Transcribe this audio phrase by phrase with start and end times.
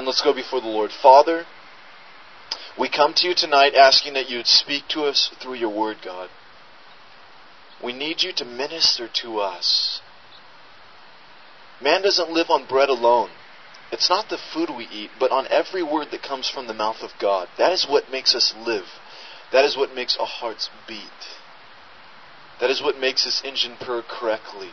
[0.00, 0.90] and let's go before the Lord.
[0.92, 1.44] Father,
[2.78, 5.98] we come to you tonight asking that you would speak to us through your word,
[6.02, 6.30] God.
[7.84, 10.00] We need you to minister to us.
[11.82, 13.28] Man doesn't live on bread alone.
[13.92, 17.02] It's not the food we eat, but on every word that comes from the mouth
[17.02, 17.48] of God.
[17.58, 18.86] That is what makes us live.
[19.52, 21.02] That is what makes our hearts beat.
[22.58, 24.70] That is what makes this engine purr correctly.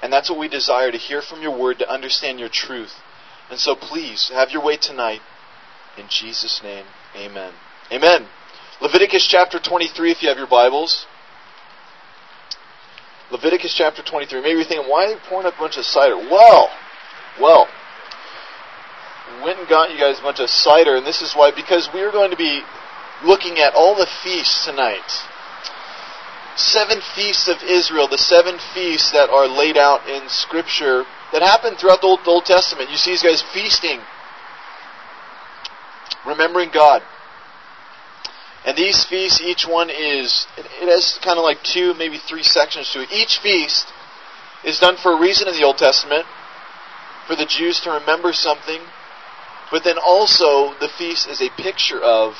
[0.00, 2.94] And that's what we desire to hear from your word, to understand your truth.
[3.50, 5.20] And so please, have your way tonight.
[5.96, 6.84] In Jesus' name,
[7.16, 7.52] amen.
[7.90, 8.26] Amen.
[8.80, 11.06] Leviticus chapter 23, if you have your Bibles.
[13.30, 14.40] Leviticus chapter 23.
[14.40, 16.16] Maybe you're thinking, why are they pouring up a bunch of cider?
[16.16, 16.70] Well,
[17.40, 17.68] well,
[19.42, 22.00] went and got you guys a bunch of cider, and this is why, because we
[22.00, 22.62] are going to be
[23.24, 25.26] looking at all the feasts tonight.
[26.56, 31.78] Seven feasts of Israel, the seven feasts that are laid out in Scripture that happened
[31.78, 32.90] throughout the Old, the Old Testament.
[32.90, 34.00] You see these guys feasting,
[36.26, 37.02] remembering God.
[38.64, 42.90] And these feasts, each one is, it has kind of like two, maybe three sections
[42.92, 43.12] to it.
[43.12, 43.86] Each feast
[44.64, 46.26] is done for a reason in the Old Testament,
[47.26, 48.80] for the Jews to remember something,
[49.70, 52.34] but then also the feast is a picture of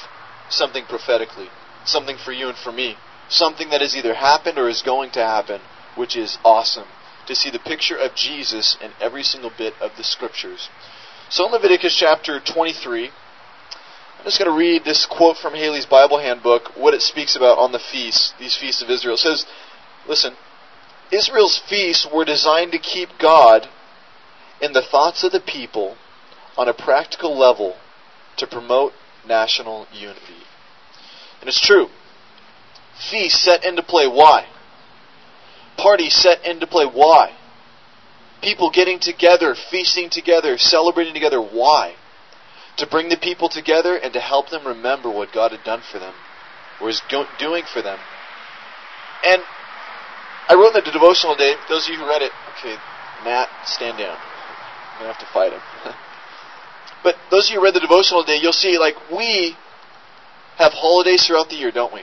[0.49, 1.49] something prophetically,
[1.85, 2.97] something for you and for me,
[3.29, 5.61] something that has either happened or is going to happen,
[5.95, 6.89] which is awesome
[7.29, 10.69] to see the picture of Jesus in every single bit of the scriptures.
[11.29, 13.11] So in Leviticus chapter 23,
[14.19, 17.59] I'm just going to read this quote from Halley's Bible Handbook, what it speaks about
[17.59, 19.15] on the feasts, these feasts of Israel.
[19.15, 19.47] It says,
[20.09, 20.35] listen,
[21.13, 23.69] Israel's feasts were designed to keep God
[24.61, 25.97] in the thoughts of the people
[26.57, 27.77] on a practical level
[28.39, 28.93] to promote
[29.27, 30.43] national unity.
[31.41, 31.89] And it's true.
[33.11, 34.09] Feasts set into play.
[34.09, 34.47] Why?
[35.79, 36.85] Parties set into play.
[36.85, 37.33] Why?
[38.43, 41.41] People getting together, feasting together, celebrating together.
[41.41, 41.95] Why?
[42.77, 45.99] To bring the people together and to help them remember what God had done for
[45.99, 46.15] them,
[46.81, 47.01] or is
[47.39, 47.99] doing for them.
[49.25, 49.43] And
[50.49, 52.77] I wrote in the devotional today, those of you who read it, okay,
[53.25, 54.17] Matt, stand down.
[54.17, 55.63] I'm going to have to fight him.
[57.03, 59.57] But those of you who read the devotional today, you'll see like we
[60.57, 62.03] have holidays throughout the year, don't we?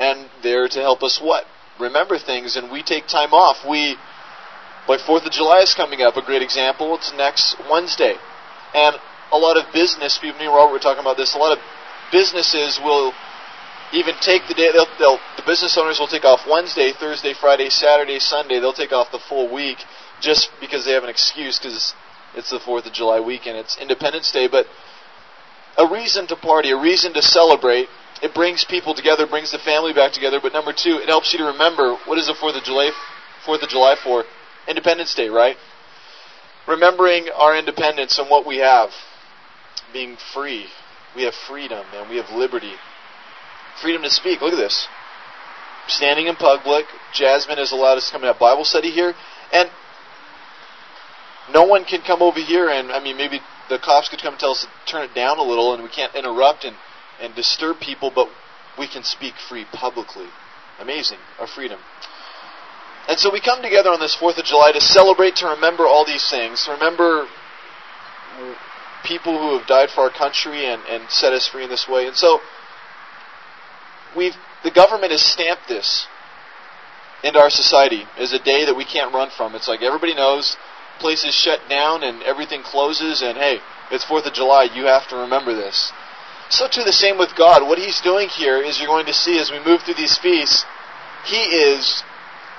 [0.00, 1.44] And they're to help us what?
[1.80, 3.64] Remember things, and we take time off.
[3.68, 3.96] We,
[4.86, 6.94] like Fourth of July is coming up, a great example.
[6.96, 8.16] It's next Wednesday,
[8.74, 8.96] and
[9.32, 10.38] a lot of business people.
[10.38, 11.34] Me and Robert were talking about this.
[11.34, 11.62] A lot of
[12.12, 13.12] businesses will
[13.92, 14.70] even take the day.
[14.72, 18.60] They'll, they'll the business owners will take off Wednesday, Thursday, Friday, Saturday, Sunday.
[18.60, 19.78] They'll take off the full week
[20.20, 21.94] just because they have an excuse because
[22.34, 23.56] it's the 4th of July weekend.
[23.56, 24.66] It's Independence Day, but
[25.76, 27.88] a reason to party, a reason to celebrate.
[28.22, 30.38] It brings people together, brings the family back together.
[30.42, 32.90] But number two, it helps you to remember what is the 4th of July,
[33.46, 34.24] 4th of July for?
[34.68, 35.56] Independence Day, right?
[36.68, 38.90] Remembering our independence and what we have.
[39.92, 40.66] Being free.
[41.16, 42.74] We have freedom and we have liberty.
[43.80, 44.42] Freedom to speak.
[44.42, 44.86] Look at this.
[45.88, 46.84] Standing in public.
[47.14, 49.14] Jasmine has allowed us to come to Bible study here.
[49.52, 49.70] And
[51.52, 54.40] no one can come over here and I mean maybe the cops could come and
[54.40, 56.76] tell us to turn it down a little and we can't interrupt and,
[57.20, 58.28] and disturb people, but
[58.78, 60.26] we can speak free publicly.
[60.78, 61.78] Amazing, our freedom.
[63.08, 66.04] And so we come together on this 4th of July to celebrate, to remember all
[66.04, 67.26] these things, to remember
[69.04, 72.06] people who have died for our country and, and set us free in this way.
[72.06, 72.40] And so
[74.16, 76.06] we've the government has stamped this
[77.24, 79.54] into our society as a day that we can't run from.
[79.54, 80.56] It's like everybody knows
[80.98, 83.58] places shut down and everything closes, and hey,
[83.90, 85.92] it's 4th of July, you have to remember this.
[86.50, 87.66] So, too, the same with God.
[87.66, 90.64] What He's doing here is you're going to see as we move through these feasts,
[91.24, 92.02] He is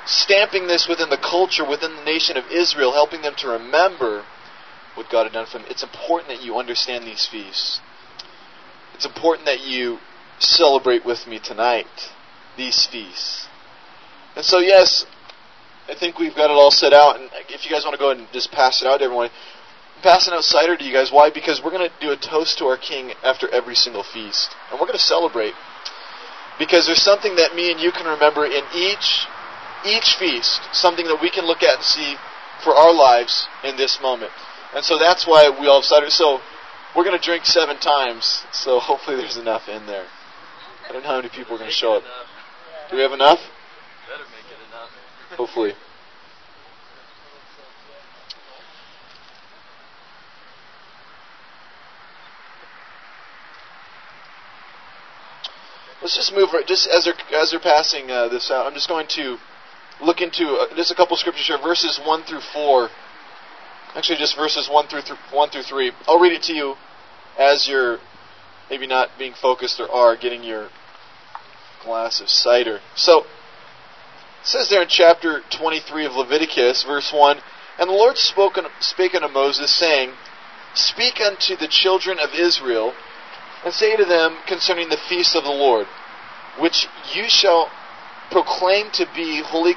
[0.05, 4.23] stamping this within the culture, within the nation of Israel, helping them to remember
[4.95, 5.67] what God had done for them.
[5.69, 7.81] It's important that you understand these feasts.
[8.95, 9.99] It's important that you
[10.39, 11.87] celebrate with me tonight
[12.57, 13.47] these feasts.
[14.35, 15.05] And so, yes,
[15.89, 17.19] I think we've got it all set out.
[17.19, 19.29] And if you guys want to go ahead and just pass it out to everyone,
[20.01, 21.11] passing out cider to you guys.
[21.11, 21.29] Why?
[21.29, 24.79] Because we're going to do a toast to our King after every single feast, and
[24.79, 25.53] we're going to celebrate.
[26.59, 29.25] Because there's something that me and you can remember in each
[29.85, 32.15] each feast, something that we can look at and see
[32.63, 34.31] for our lives in this moment.
[34.75, 36.09] And so that's why we all have cider.
[36.09, 36.39] So
[36.95, 38.43] we're going to drink seven times.
[38.51, 40.05] So hopefully there's enough in there.
[40.87, 42.03] I don't know how many people are going to show up.
[42.89, 43.39] Do we have enough?
[45.37, 45.73] Hopefully.
[56.01, 58.65] Let's just move right, just as they're as they're passing uh, this out.
[58.65, 59.37] I'm just going to
[60.01, 62.89] look into uh, just a couple scriptures here, verses one through four.
[63.93, 65.91] Actually, just verses 1 through, th- 1 through 3.
[66.07, 66.75] I'll read it to you
[67.37, 67.99] as you're
[68.69, 70.69] maybe not being focused or are getting your
[71.83, 72.79] glass of cider.
[72.95, 73.25] So, it
[74.43, 77.39] says there in chapter 23 of Leviticus, verse 1
[77.79, 80.13] And the Lord spoke, spake unto Moses, saying,
[80.73, 82.93] Speak unto the children of Israel,
[83.63, 85.87] and say to them concerning the feasts of the Lord,
[86.59, 87.69] which you shall
[88.31, 89.75] proclaim to be holy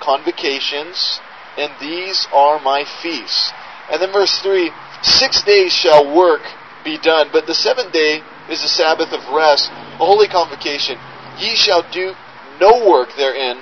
[0.00, 1.20] convocations,
[1.56, 3.52] and these are my feasts.
[3.90, 4.70] And then verse 3
[5.02, 6.42] Six days shall work
[6.84, 10.98] be done, but the seventh day is the Sabbath of rest, a holy convocation.
[11.38, 12.14] Ye shall do
[12.60, 13.58] no work therein.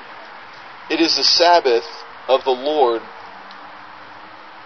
[0.90, 1.84] It is the Sabbath
[2.28, 3.02] of the Lord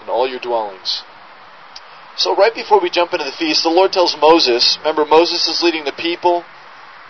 [0.02, 1.02] in all your dwellings.
[2.16, 5.62] So, right before we jump into the feast, the Lord tells Moses remember, Moses is
[5.62, 6.44] leading the people.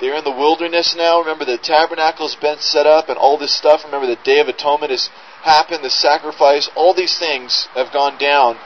[0.00, 1.20] They're in the wilderness now.
[1.20, 3.84] Remember, the tabernacle has been set up and all this stuff.
[3.84, 5.10] Remember, the Day of Atonement has
[5.42, 8.58] happened, the sacrifice, all these things have gone down.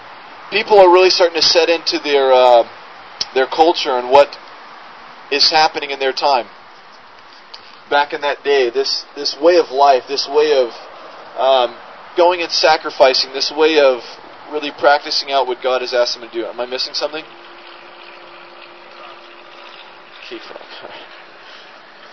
[0.51, 2.69] People are really starting to set into their, uh,
[3.35, 4.37] their culture and what
[5.31, 6.47] is happening in their time.
[7.91, 10.71] Back in that day, this, this way of life, this way of
[11.37, 11.77] um,
[12.17, 14.01] going and sacrificing, this way of
[14.51, 16.47] really practicing out what God has asked them to do.
[16.47, 17.25] Am I missing something?
[20.29, 20.63] Key frog.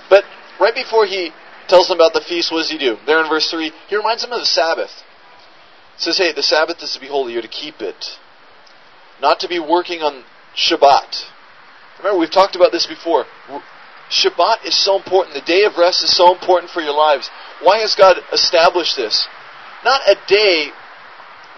[0.10, 0.26] But
[0.60, 1.32] right before he
[1.68, 2.98] tells them about the feast, what does he do?
[3.08, 4.92] There in verse 3, he reminds them of the Sabbath.
[5.96, 8.20] He says, hey, the Sabbath is to be holy, you're to keep it.
[9.22, 10.24] Not to be working on
[10.56, 11.26] Shabbat.
[12.00, 13.26] Remember, we've talked about this before.
[14.10, 15.34] Shabbat is so important.
[15.34, 17.30] The day of rest is so important for your lives.
[17.62, 19.28] Why has God established this?
[19.84, 20.70] Not a day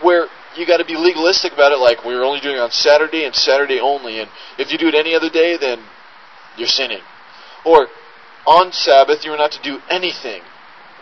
[0.02, 0.28] where
[0.58, 3.36] you got to be legalistic about it, like we're only doing it on Saturday and
[3.36, 5.84] Saturday only, and if you do it any other day, then
[6.58, 7.02] you're sinning.
[7.66, 7.88] Or
[8.46, 10.44] on Sabbath, you are not to do anything.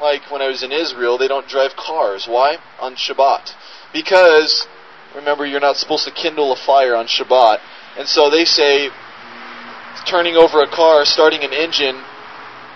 [0.01, 2.25] Like when I was in Israel, they don't drive cars.
[2.27, 2.57] Why?
[2.79, 3.51] On Shabbat.
[3.93, 4.67] Because,
[5.15, 7.59] remember, you're not supposed to kindle a fire on Shabbat.
[7.97, 8.89] And so they say,
[10.07, 12.01] turning over a car, starting an engine,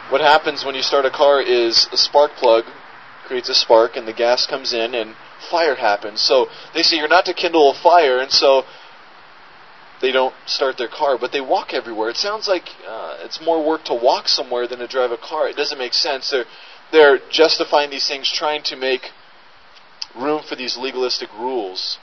[0.10, 2.66] what happens when you start a car is a spark plug
[3.26, 5.14] creates a spark and the gas comes in and
[5.52, 6.22] fire happens.
[6.22, 8.64] So they say you're not to kindle a fire, and so
[10.02, 12.10] they don't start their car, but they walk everywhere.
[12.10, 15.50] It sounds like uh, it's more work to walk somewhere than to drive a car.
[15.50, 16.30] It doesn't make sense.
[16.30, 16.46] They're
[16.92, 19.12] they're justifying these things, trying to make
[20.16, 21.98] room for these legalistic rules.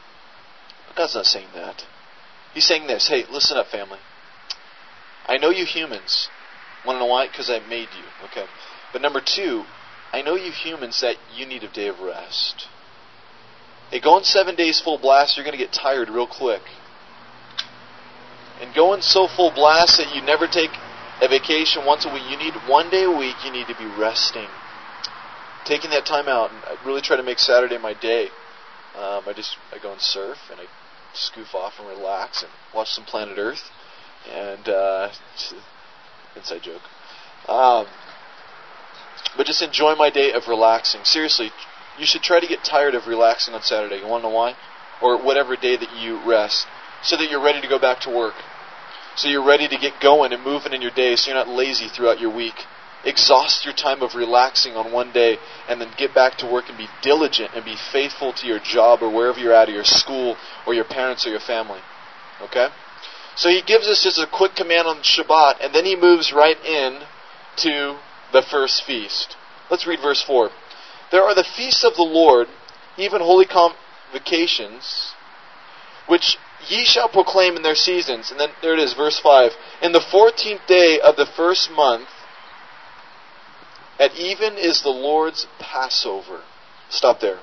[0.89, 1.85] But God's not saying that.
[2.53, 3.09] He's saying this.
[3.09, 3.99] Hey, listen up, family.
[5.27, 6.29] I know you humans.
[6.85, 7.27] Want to know why?
[7.27, 8.27] Because I made you.
[8.27, 8.45] Okay.
[8.93, 9.65] But number two,
[10.13, 12.69] I know you humans that you need a day of rest.
[13.95, 16.63] Hey, going seven days full blast, you're going to get tired real quick.
[18.61, 20.71] And going so full blast that you never take
[21.23, 23.85] a vacation once a week, you need one day a week, you need to be
[23.85, 24.49] resting.
[25.65, 28.31] Taking that time out, and I really try to make Saturday my day.
[28.97, 30.65] Um, I just I go and surf and I
[31.15, 33.71] scoof off and relax and watch some Planet Earth.
[34.29, 35.11] And uh,
[36.35, 36.83] inside joke.
[37.49, 37.87] Um,
[39.37, 41.03] but just enjoy my day of relaxing.
[41.05, 41.53] Seriously,
[41.99, 43.99] you should try to get tired of relaxing on Saturday.
[43.99, 44.55] You want to know why?
[45.03, 46.67] Or whatever day that you rest,
[47.03, 48.35] so that you're ready to go back to work.
[49.17, 51.89] So you're ready to get going and moving in your day, so you're not lazy
[51.89, 52.55] throughout your week.
[53.05, 55.39] Exhaust your time of relaxing on one day,
[55.69, 59.03] and then get back to work and be diligent and be faithful to your job
[59.03, 60.37] or wherever you're at, or your school,
[60.67, 61.81] or your parents or your family.
[62.41, 62.69] Okay?
[63.37, 66.59] So he gives us just a quick command on Shabbat, and then he moves right
[66.65, 67.03] in
[67.57, 67.99] to
[68.33, 69.37] the first feast.
[69.71, 70.51] Let's read verse 4.
[71.11, 72.49] There are the feasts of the Lord,
[72.97, 75.13] even holy convocations,
[76.07, 76.37] which
[76.69, 78.31] ye shall proclaim in their seasons.
[78.31, 79.53] And then there it is, verse 5.
[79.83, 82.09] In the fourteenth day of the first month,
[83.99, 86.43] at even is the Lord's Passover.
[86.89, 87.41] Stop there.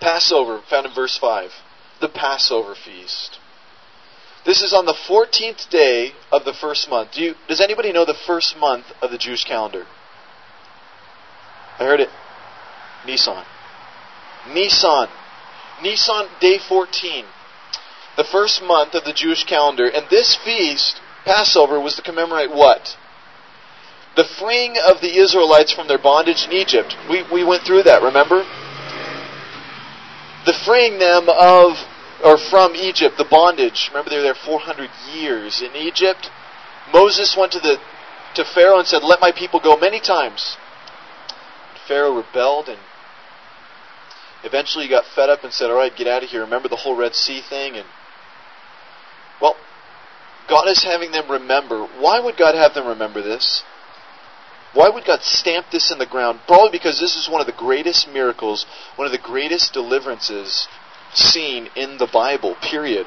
[0.00, 1.50] Passover, found in verse 5.
[2.00, 3.38] The Passover feast.
[4.44, 7.12] This is on the 14th day of the first month.
[7.12, 9.86] Do you, does anybody know the first month of the Jewish calendar?
[11.78, 12.08] I heard it.
[13.06, 13.44] Nisan.
[14.48, 15.08] Nissan.
[15.82, 17.24] Nisan day 14.
[18.16, 19.86] The first month of the Jewish calendar.
[19.86, 22.96] And this feast, Passover, was to commemorate what?
[24.16, 26.94] The freeing of the Israelites from their bondage in Egypt.
[27.08, 28.44] We, we went through that, remember?
[30.44, 31.78] The freeing them of,
[32.22, 33.88] or from Egypt, the bondage.
[33.90, 36.30] Remember, they were there 400 years in Egypt.
[36.92, 37.80] Moses went to the
[38.34, 40.56] to Pharaoh and said, "Let my people go." Many times,
[41.86, 42.78] Pharaoh rebelled and
[44.44, 46.40] Eventually, he got fed up and said, All right, get out of here.
[46.42, 47.76] Remember the whole Red Sea thing?
[47.76, 47.86] And,
[49.40, 49.56] well,
[50.48, 51.86] God is having them remember.
[51.98, 53.62] Why would God have them remember this?
[54.74, 56.40] Why would God stamp this in the ground?
[56.46, 58.64] Probably because this is one of the greatest miracles,
[58.96, 60.66] one of the greatest deliverances
[61.12, 63.06] seen in the Bible, period.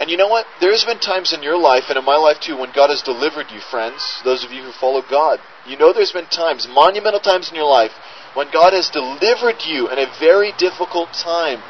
[0.00, 0.46] And you know what?
[0.60, 3.46] There's been times in your life and in my life too when God has delivered
[3.52, 5.38] you, friends, those of you who follow God.
[5.66, 7.92] You know there's been times, monumental times in your life,
[8.34, 11.62] when God has delivered you in a very difficult time.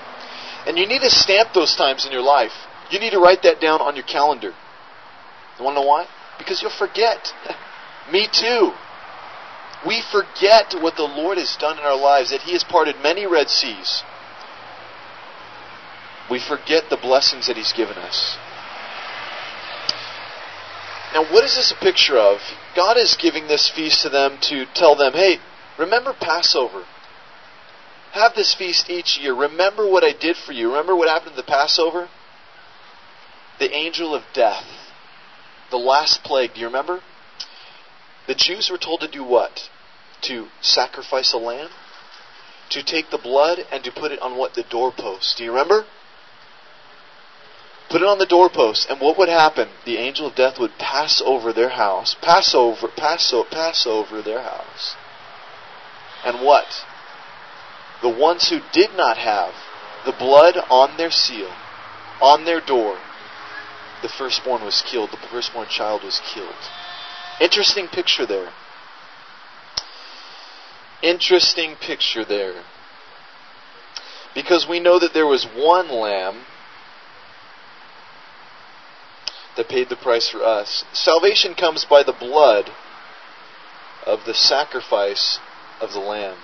[0.67, 2.53] And you need to stamp those times in your life.
[2.91, 4.53] You need to write that down on your calendar.
[5.59, 6.07] You want to know why?
[6.39, 7.33] Because you'll forget.
[8.13, 8.73] Me too.
[9.87, 13.27] We forget what the Lord has done in our lives, that He has parted many
[13.27, 14.03] Red Seas.
[16.31, 18.37] We forget the blessings that He's given us.
[21.13, 22.39] Now, what is this a picture of?
[22.75, 25.39] God is giving this feast to them to tell them, hey,
[25.83, 26.85] remember Passover.
[28.13, 29.35] Have this feast each year.
[29.35, 30.69] Remember what I did for you.
[30.69, 32.09] Remember what happened at the Passover?
[33.59, 34.67] The angel of death.
[35.71, 36.55] The last plague.
[36.55, 37.01] Do you remember?
[38.27, 39.71] The Jews were told to do what?
[40.23, 41.71] To sacrifice a lamb?
[42.71, 44.55] To take the blood and to put it on what?
[44.55, 45.39] The doorpost.
[45.39, 45.87] Do you remember?
[47.93, 49.69] Put it on the doorpost, and what would happen?
[49.85, 54.41] The angel of death would pass over their house, pass over, pass, pass over their
[54.41, 54.97] house.
[56.25, 56.67] And what?
[58.03, 59.55] The ones who did not have
[60.05, 61.53] the blood on their seal,
[62.21, 62.99] on their door,
[64.03, 65.11] the firstborn was killed.
[65.11, 66.55] The firstborn child was killed.
[67.41, 68.53] Interesting picture there.
[71.03, 72.63] Interesting picture there.
[74.35, 76.43] Because we know that there was one lamb
[79.57, 80.85] that paid the price for us.
[80.93, 82.71] Salvation comes by the blood
[84.07, 85.39] of the sacrifice
[85.83, 86.37] of the lamb.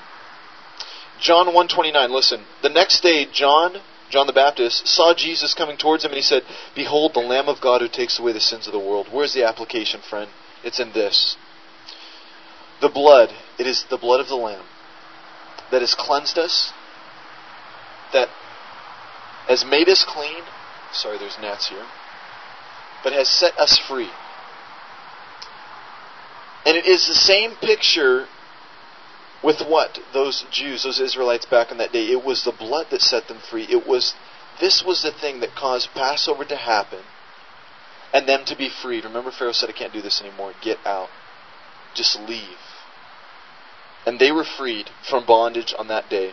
[1.20, 2.44] John 129, listen.
[2.62, 3.80] The next day John,
[4.10, 7.60] John the Baptist, saw Jesus coming towards him and he said, "Behold the lamb of
[7.60, 10.30] God who takes away the sins of the world." Where's the application, friend?
[10.62, 11.36] It's in this.
[12.80, 14.64] The blood, it is the blood of the lamb
[15.70, 16.72] that has cleansed us,
[18.12, 18.28] that
[19.46, 20.44] has made us clean.
[20.92, 21.86] Sorry, there's gnats here
[23.02, 24.10] but has set us free.
[26.66, 28.26] And it is the same picture
[29.42, 29.98] with what?
[30.12, 32.06] Those Jews, those Israelites back in that day.
[32.06, 33.66] It was the blood that set them free.
[33.70, 34.14] It was
[34.60, 37.04] this was the thing that caused Passover to happen
[38.12, 39.04] and them to be freed.
[39.04, 40.52] Remember Pharaoh said, I can't do this anymore.
[40.62, 41.08] Get out.
[41.94, 42.58] Just leave.
[44.06, 46.32] And they were freed from bondage on that day.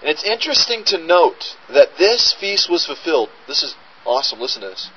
[0.00, 3.30] And it's interesting to note that this feast was fulfilled.
[3.48, 3.74] This is
[4.06, 4.40] awesome.
[4.40, 4.90] Listen to this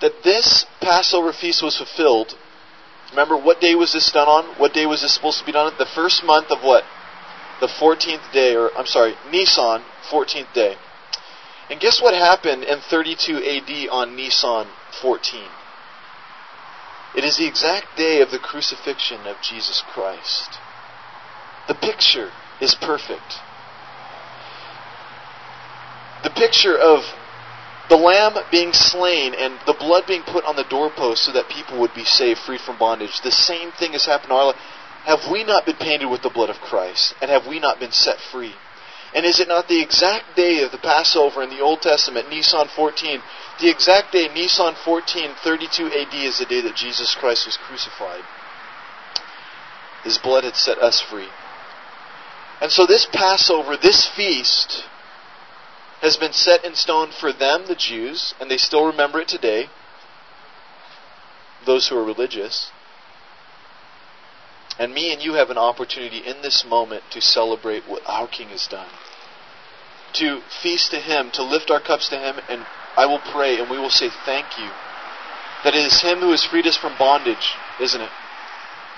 [0.00, 2.34] that this Passover feast was fulfilled.
[3.14, 4.58] Remember, what day was this done on?
[4.58, 5.78] What day was this supposed to be done on?
[5.78, 6.82] The first month of what?
[7.60, 10.74] The 14th day, or I'm sorry, Nisan, 14th day.
[11.70, 14.66] And guess what happened in 32 AD on Nisan
[15.00, 15.42] 14?
[17.16, 20.58] It is the exact day of the crucifixion of Jesus Christ.
[21.68, 22.30] The picture
[22.60, 23.38] is perfect.
[26.24, 27.04] The picture of
[27.88, 31.80] the lamb being slain and the blood being put on the doorpost so that people
[31.80, 33.20] would be saved, freed from bondage.
[33.20, 34.56] The same thing has happened in our life.
[35.04, 37.14] Have we not been painted with the blood of Christ?
[37.20, 38.54] And have we not been set free?
[39.14, 42.68] And is it not the exact day of the Passover in the Old Testament, Nisan
[42.74, 43.20] 14?
[43.60, 48.22] The exact day, Nisan 14, 32 AD, is the day that Jesus Christ was crucified.
[50.02, 51.28] His blood had set us free.
[52.60, 54.84] And so this Passover, this feast,
[56.04, 59.68] has been set in stone for them, the Jews, and they still remember it today,
[61.64, 62.70] those who are religious.
[64.78, 68.48] And me and you have an opportunity in this moment to celebrate what our King
[68.48, 68.90] has done.
[70.14, 72.66] To feast to Him, to lift our cups to Him, and
[72.98, 74.68] I will pray and we will say thank you.
[75.64, 78.10] That it is Him who has freed us from bondage, isn't it?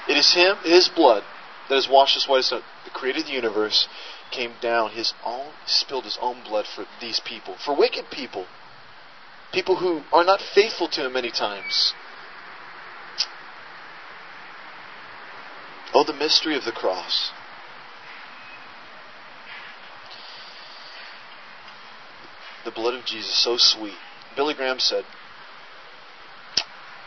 [0.09, 1.23] It is Him, His blood,
[1.69, 2.53] that has washed us white as
[2.93, 3.87] creator of the universe,
[4.31, 8.47] came down, his own spilled his own blood for these people, for wicked people,
[9.53, 11.95] people who are not faithful to him many times.
[15.95, 17.31] Oh, the mystery of the cross.
[22.65, 23.95] The blood of Jesus, so sweet.
[24.35, 25.05] Billy Graham said,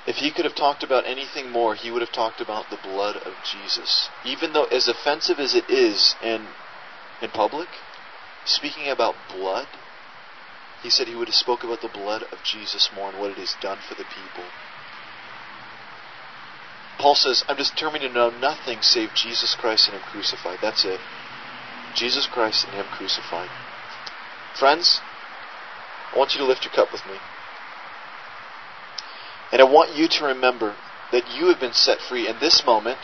[0.07, 3.17] if he could have talked about anything more, he would have talked about the blood
[3.17, 4.09] of Jesus.
[4.25, 6.47] Even though, as offensive as it is, and
[7.21, 7.67] in public,
[8.45, 9.67] speaking about blood,
[10.81, 13.37] he said he would have spoke about the blood of Jesus more and what it
[13.37, 14.45] has done for the people.
[16.97, 20.59] Paul says, I'm determined to know nothing save Jesus Christ and Him crucified.
[20.61, 20.99] That's it.
[21.95, 23.49] Jesus Christ and Him crucified.
[24.57, 24.99] Friends,
[26.13, 27.17] I want you to lift your cup with me.
[29.51, 30.75] And I want you to remember
[31.11, 32.99] that you have been set free in this moment,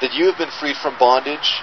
[0.00, 1.62] that you have been freed from bondage,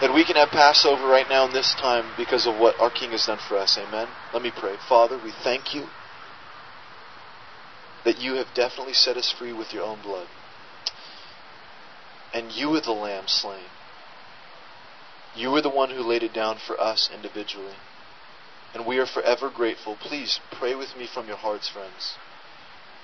[0.00, 3.10] that we can have Passover right now in this time because of what our King
[3.10, 3.78] has done for us.
[3.78, 4.08] Amen.
[4.32, 4.76] Let me pray.
[4.88, 5.84] Father, we thank you
[8.04, 10.26] that you have definitely set us free with your own blood.
[12.32, 13.64] And you are the lamb slain.
[15.36, 17.76] You are the one who laid it down for us individually.
[18.74, 19.96] And we are forever grateful.
[20.00, 22.16] Please pray with me from your hearts, friends.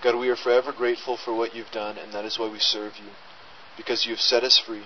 [0.03, 2.93] God, we are forever grateful for what you've done, and that is why we serve
[2.97, 3.11] you.
[3.77, 4.85] Because you have set us free.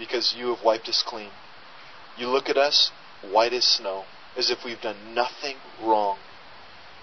[0.00, 1.30] Because you have wiped us clean.
[2.16, 2.90] You look at us,
[3.22, 4.04] white as snow,
[4.36, 6.16] as if we've done nothing wrong.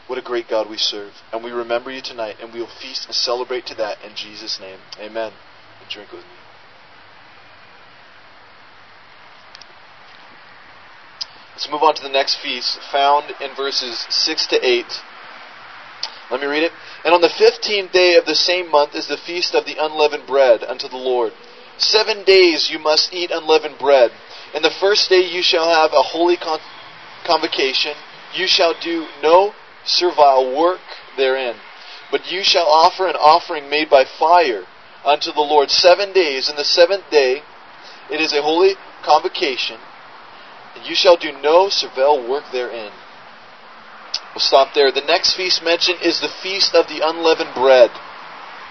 [0.08, 1.14] What a great God we serve.
[1.32, 4.60] And we remember you tonight, and we will feast and celebrate to that in Jesus'
[4.60, 4.80] name.
[5.00, 5.32] Amen.
[5.80, 6.38] And drink with me.
[11.54, 14.86] Let's move on to the next feast, found in verses 6 to 8.
[16.32, 16.72] Let me read it.
[17.06, 20.28] And on the fifteenth day of the same month is the feast of the unleavened
[20.28, 21.34] bread unto the Lord.
[21.78, 24.12] Seven days you must eat unleavened bread.
[24.54, 26.60] And the first day you shall have a holy con-
[27.26, 27.96] convocation.
[28.34, 29.54] You shall do no
[29.86, 30.80] servile work
[31.18, 31.56] therein.
[32.12, 34.64] But you shall offer an offering made by fire
[35.06, 36.50] unto the Lord seven days.
[36.50, 37.44] And the seventh day
[38.10, 39.80] it is a holy convocation.
[40.76, 42.92] And you shall do no servile work therein.
[44.34, 44.92] We'll stop there.
[44.92, 47.92] The next feast mentioned is the feast of the unleavened bread.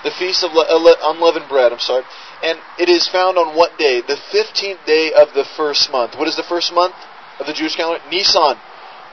[0.04, 2.04] The feast of uh, unleavened bread, I'm sorry.
[2.42, 4.02] And it is found on what day?
[4.02, 6.14] The 15th day of the first month.
[6.16, 6.94] What is the first month
[7.40, 8.02] of the Jewish calendar?
[8.10, 8.56] Nisan.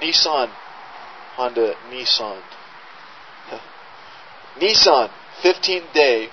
[0.02, 0.50] Nisan.
[1.36, 2.42] Honda Nissan.
[4.60, 5.10] Nisan,
[5.42, 6.30] 15th day.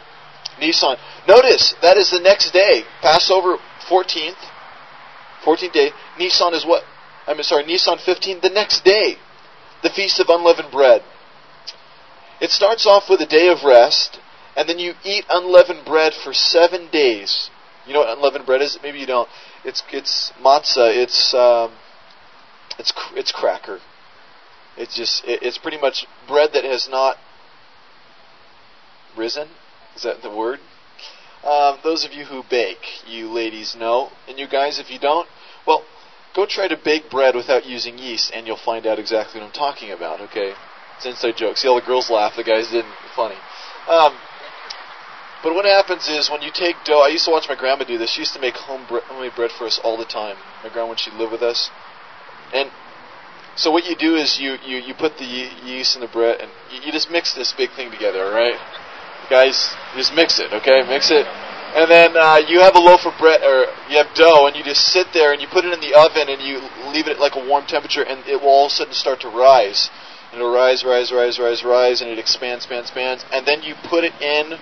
[0.60, 0.96] Nisan.
[1.26, 2.84] Notice that is the next day.
[3.00, 3.56] Passover
[3.88, 4.36] 14th.
[5.42, 5.90] 14th day.
[6.18, 6.84] Nisan is what?
[7.26, 9.16] I'm sorry, Nisan 15th, the next day.
[9.82, 11.02] The Feast of Unleavened Bread.
[12.40, 14.18] It starts off with a day of rest,
[14.60, 17.48] and then you eat unleavened bread for seven days.
[17.86, 18.78] You know what unleavened bread is?
[18.82, 19.26] Maybe you don't.
[19.64, 20.94] It's it's matzah.
[20.94, 21.72] It's um,
[22.78, 23.80] it's it's cracker.
[24.76, 27.16] It's just it's pretty much bread that has not
[29.16, 29.48] risen.
[29.96, 30.60] Is that the word?
[31.42, 35.26] Um, those of you who bake, you ladies know, and you guys, if you don't,
[35.66, 35.84] well,
[36.36, 39.52] go try to bake bread without using yeast, and you'll find out exactly what I'm
[39.52, 40.20] talking about.
[40.20, 40.52] Okay,
[40.98, 41.56] it's inside joke.
[41.56, 42.34] See, all the girls laugh.
[42.36, 42.92] The guys didn't.
[43.16, 43.36] Funny.
[43.88, 44.18] Um,
[45.42, 47.00] but what happens is when you take dough.
[47.00, 48.10] I used to watch my grandma do this.
[48.10, 50.36] She used to make home bre- homemade bread for us all the time.
[50.62, 51.70] My grandma when she lived with us,
[52.52, 52.70] and
[53.56, 56.50] so what you do is you, you, you put the yeast in the bread and
[56.72, 58.56] you, you just mix this big thing together, all right?
[59.28, 60.82] Guys, just mix it, okay?
[60.88, 61.26] Mix it.
[61.76, 64.64] And then uh, you have a loaf of bread, or you have dough, and you
[64.64, 66.58] just sit there and you put it in the oven and you
[66.90, 69.20] leave it at like a warm temperature, and it will all of a sudden start
[69.20, 69.90] to rise.
[70.32, 73.24] And it'll rise, rise, rise, rise, rise, and it expands, expands, expands.
[73.30, 74.58] And then you put it in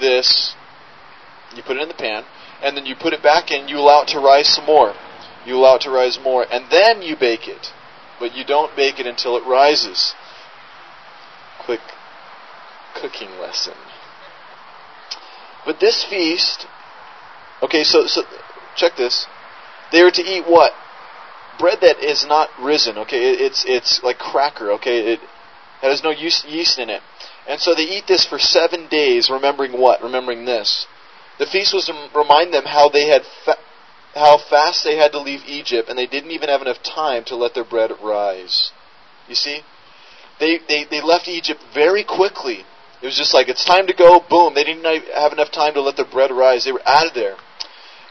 [0.00, 0.54] this,
[1.54, 2.24] you put it in the pan,
[2.62, 4.94] and then you put it back in, you allow it to rise some more.
[5.44, 7.72] You allow it to rise more, and then you bake it
[8.18, 10.14] but you don't bake it until it rises.
[11.64, 11.80] Quick
[12.94, 13.74] cooking lesson.
[15.64, 16.66] But this feast,
[17.62, 18.22] okay, so, so
[18.76, 19.26] check this.
[19.92, 20.72] They are to eat what?
[21.58, 23.32] Bread that is not risen, okay?
[23.32, 25.14] It, it's, it's like cracker, okay?
[25.14, 25.20] It
[25.80, 27.02] has no yeast in it.
[27.48, 30.02] And so they eat this for seven days, remembering what?
[30.02, 30.86] Remembering this.
[31.38, 33.58] The feast was to remind them how they had fa-
[34.14, 37.36] how fast they had to leave Egypt, and they didn't even have enough time to
[37.36, 38.72] let their bread rise.
[39.28, 39.60] You see?
[40.40, 42.64] They, they, they left Egypt very quickly.
[43.02, 44.54] It was just like, it's time to go, boom.
[44.54, 46.64] They didn't have enough time to let their bread rise.
[46.64, 47.36] They were out of there.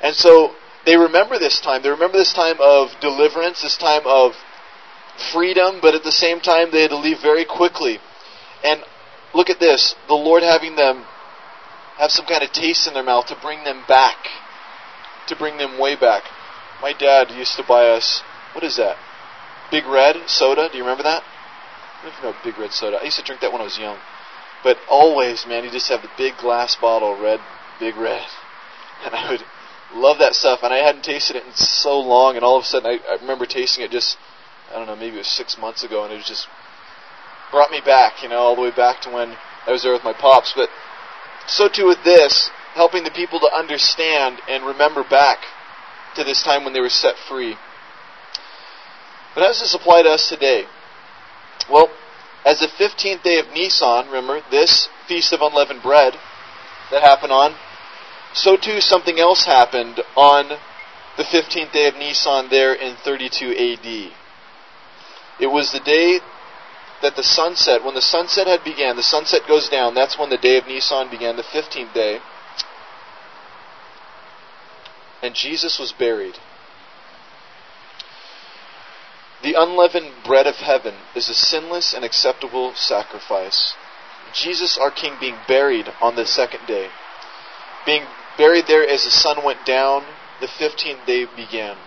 [0.02, 0.54] And so
[0.86, 1.82] they remember this time.
[1.82, 4.34] They remember this time of deliverance, this time of
[5.34, 8.00] freedom, but at the same time they had to leave very quickly.
[8.64, 8.84] And
[9.36, 11.06] look at this the Lord having them
[11.98, 14.18] have some kind of taste in their mouth to bring them back
[15.28, 16.24] to bring them way back.
[16.82, 18.22] My dad used to buy us,
[18.54, 18.98] what is that?
[19.72, 20.70] Big Red soda.
[20.72, 21.24] Do you remember that?
[22.04, 22.98] I don't know Big Red soda.
[23.02, 23.98] I used to drink that when I was young.
[24.64, 27.40] But always, man, you just have the big glass bottle, red,
[27.80, 28.26] Big Red.
[29.04, 29.44] And I would
[29.94, 30.60] love that stuff.
[30.64, 33.18] And I hadn't tasted it in so long, and all of a sudden I, I
[33.20, 34.18] remember tasting it just,
[34.72, 36.48] I don't know, maybe it was six months ago, and it was just
[37.52, 40.04] brought me back, you know, all the way back to when I was there with
[40.04, 40.54] my pops.
[40.56, 40.70] But
[41.48, 45.40] so too with this helping the people to understand and remember back
[46.16, 47.56] to this time when they were set free.
[49.34, 50.66] But how does this apply to us today?
[51.70, 51.90] Well,
[52.46, 56.14] as the 15th day of Nisan, remember, this Feast of Unleavened Bread
[56.92, 57.56] that happened on,
[58.34, 60.50] so too something else happened on
[61.18, 64.12] the 15th day of Nisan there in 32 AD.
[65.40, 66.20] It was the day
[67.02, 70.38] that the sunset, when the sunset had began, the sunset goes down, that's when the
[70.38, 72.20] day of Nisan began, the 15th day.
[75.22, 76.36] And Jesus was buried.
[79.44, 83.76] The unleavened bread of heaven is a sinless and acceptable sacrifice.
[84.34, 86.90] Jesus, our King, being buried on the second day.
[87.86, 88.04] Being
[88.38, 90.04] buried there as the sun went down,
[90.42, 91.78] the 15th day began.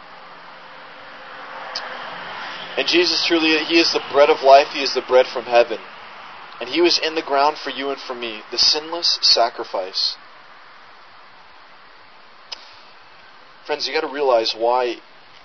[2.76, 5.78] And Jesus truly, He is the bread of life, He is the bread from heaven.
[6.60, 10.16] And He was in the ground for you and for me, the sinless sacrifice.
[13.66, 14.96] Friends, you got to realize why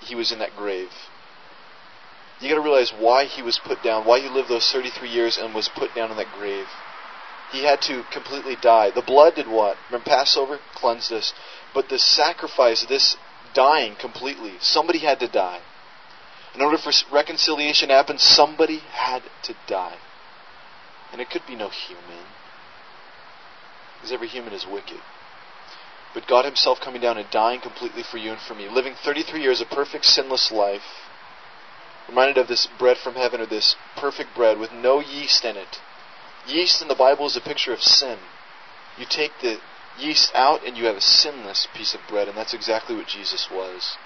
[0.02, 0.90] He was in that grave.
[2.40, 5.38] You got to realize why He was put down, why He lived those 33 years
[5.38, 6.68] and was put down in that grave.
[7.52, 8.90] He had to completely die.
[8.90, 9.78] The blood did what?
[9.88, 10.60] Remember Passover?
[10.74, 11.34] Cleansed us.
[11.74, 13.16] But the sacrifice, this
[13.54, 15.62] dying completely, somebody had to die.
[16.56, 19.98] In order for reconciliation to happen, somebody had to die.
[21.12, 22.26] And it could be no human.
[23.96, 25.00] Because every human is wicked.
[26.14, 29.42] But God Himself coming down and dying completely for you and for me, living 33
[29.42, 31.10] years of perfect, sinless life,
[32.08, 35.80] reminded of this bread from heaven or this perfect bread with no yeast in it.
[36.48, 38.20] Yeast in the Bible is a picture of sin.
[38.98, 39.60] You take the
[39.98, 43.48] yeast out and you have a sinless piece of bread, and that's exactly what Jesus
[43.52, 43.98] was.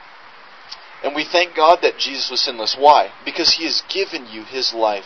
[1.04, 2.76] And we thank God that Jesus was sinless.
[2.78, 3.12] Why?
[3.24, 5.06] Because He has given you His life.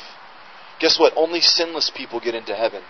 [0.79, 1.13] Guess what?
[1.15, 2.83] Only sinless people get into heaven.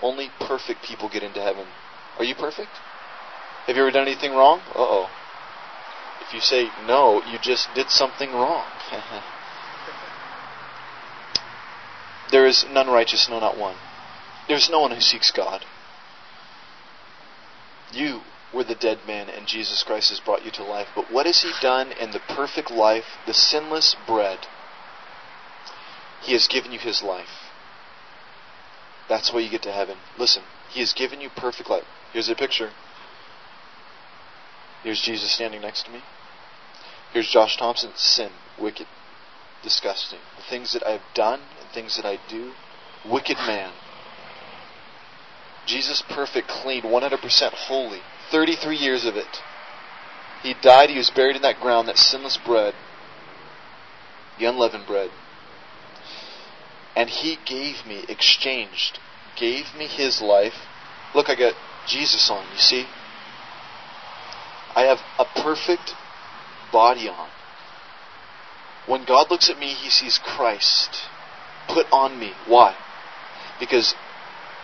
[0.00, 1.66] Only perfect people get into heaven.
[2.18, 2.70] Are you perfect?
[3.66, 4.60] Have you ever done anything wrong?
[4.74, 5.10] Uh oh.
[6.26, 8.64] If you say no, you just did something wrong.
[12.30, 13.76] there is none righteous, no, not one.
[14.48, 15.64] There is no one who seeks God.
[17.92, 18.22] You
[18.52, 20.88] were the dead man, and Jesus Christ has brought you to life.
[20.94, 24.46] But what has He done in the perfect life, the sinless bread?
[26.22, 27.50] He has given you His life.
[29.08, 29.98] That's why you get to heaven.
[30.18, 31.84] Listen, He has given you perfect life.
[32.12, 32.70] Here's a picture.
[34.82, 36.02] Here's Jesus standing next to me.
[37.12, 37.92] Here's Josh Thompson.
[37.94, 38.86] Sin, wicked,
[39.62, 40.18] disgusting.
[40.36, 42.52] The things that I have done and things that I do,
[43.04, 43.72] wicked man.
[45.66, 48.00] Jesus, perfect, clean, 100% holy.
[48.32, 49.38] 33 years of it.
[50.42, 52.74] He died, he was buried in that ground, that sinless bread,
[54.38, 55.10] the unleavened bread.
[56.96, 58.98] And he gave me, exchanged,
[59.36, 60.54] gave me his life.
[61.14, 61.54] Look, I got
[61.86, 62.86] Jesus on, you see?
[64.74, 65.94] I have a perfect
[66.72, 67.28] body on.
[68.86, 71.06] When God looks at me, he sees Christ
[71.68, 72.32] put on me.
[72.46, 72.74] Why?
[73.60, 73.94] Because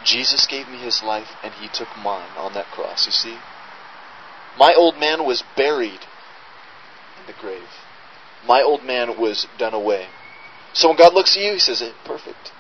[0.04, 3.38] Jesus gave me his life and he took mine on that cross, you see?
[4.56, 6.00] My old man was buried
[7.20, 7.68] in the grave.
[8.46, 10.06] My old man was done away.
[10.72, 12.52] So when God looks at you, He says, perfect,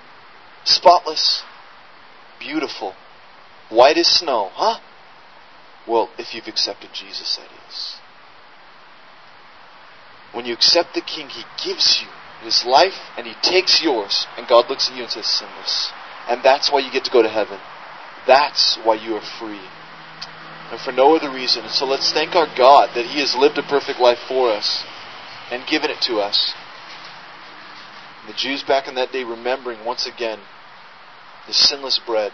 [0.64, 1.42] spotless,
[2.40, 2.94] beautiful,
[3.68, 4.50] white as snow.
[4.52, 4.80] Huh?
[5.86, 7.96] Well, if you've accepted Jesus, that is.
[10.32, 12.08] When you accept the King, He gives you
[12.44, 14.26] His life and He takes yours.
[14.36, 15.90] And God looks at you and says, sinless.
[16.28, 17.58] And that's why you get to go to heaven.
[18.26, 19.66] That's why you are free.
[20.70, 21.64] And for no other reason.
[21.64, 24.84] And so let's thank our God that He has lived a perfect life for us
[25.50, 26.54] and given it to us.
[28.20, 30.38] And The Jews back in that day remembering once again
[31.46, 32.32] the sinless bread,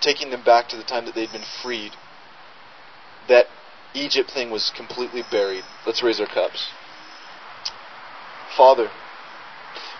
[0.00, 1.92] taking them back to the time that they'd been freed.
[3.28, 3.46] That
[3.94, 5.64] Egypt thing was completely buried.
[5.86, 6.68] Let's raise our cups.
[8.54, 8.90] Father,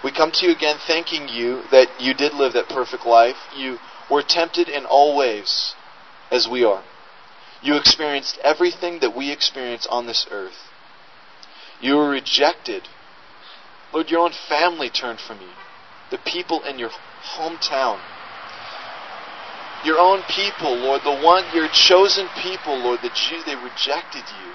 [0.04, 3.36] we come to you again thanking you that you did live that perfect life.
[3.56, 3.78] You
[4.10, 5.74] were tempted in all ways
[6.30, 6.84] as we are.
[7.62, 10.70] You experienced everything that we experience on this earth.
[11.80, 12.88] You were rejected
[13.92, 15.48] Lord, your own family turned from you.
[16.10, 16.90] The people in your
[17.36, 17.98] hometown.
[19.84, 24.52] Your own people, Lord, the one, your chosen people, Lord, the Jew, they rejected you.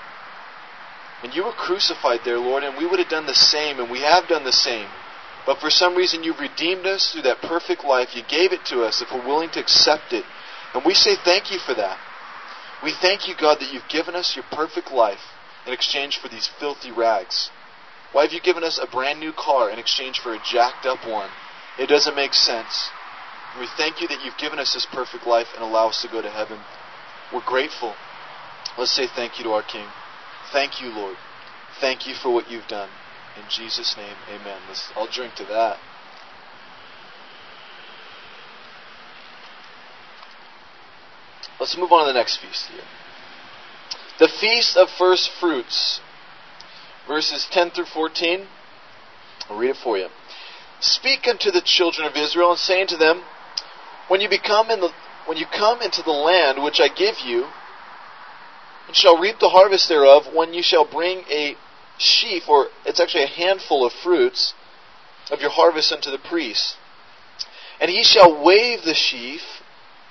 [1.23, 4.01] And you were crucified there, Lord, and we would have done the same, and we
[4.01, 4.87] have done the same.
[5.45, 8.15] But for some reason, you've redeemed us through that perfect life.
[8.15, 10.25] You gave it to us if we're willing to accept it.
[10.73, 11.97] And we say thank you for that.
[12.83, 15.21] We thank you, God, that you've given us your perfect life
[15.65, 17.49] in exchange for these filthy rags.
[18.11, 21.07] Why have you given us a brand new car in exchange for a jacked up
[21.07, 21.29] one?
[21.79, 22.89] It doesn't make sense.
[23.59, 26.21] We thank you that you've given us this perfect life and allow us to go
[26.21, 26.59] to heaven.
[27.33, 27.95] We're grateful.
[28.77, 29.87] Let's say thank you to our King.
[30.51, 31.15] Thank you, Lord.
[31.79, 32.89] Thank you for what you've done.
[33.37, 34.59] In Jesus' name, amen.
[34.67, 35.77] Let's, I'll drink to that.
[41.63, 42.83] Let's move on to the next feast here.
[44.19, 46.01] The Feast of First Fruits
[47.07, 48.47] verses 10 through 14.
[49.49, 50.09] I'll read it for you.
[50.81, 53.23] Speak unto the children of Israel and say unto them,
[54.09, 54.89] When you become in the
[55.25, 57.45] when you come into the land which I give you,
[58.87, 61.57] and shall reap the harvest thereof, when you shall bring a, a
[61.97, 64.53] sheaf, or it's actually a handful of fruits
[65.31, 66.75] of your harvest unto the priest.
[67.79, 69.43] And he shall wave the sheaf,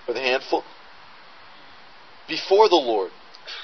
[0.08, 0.64] or the handful,
[2.28, 3.10] before the Lord,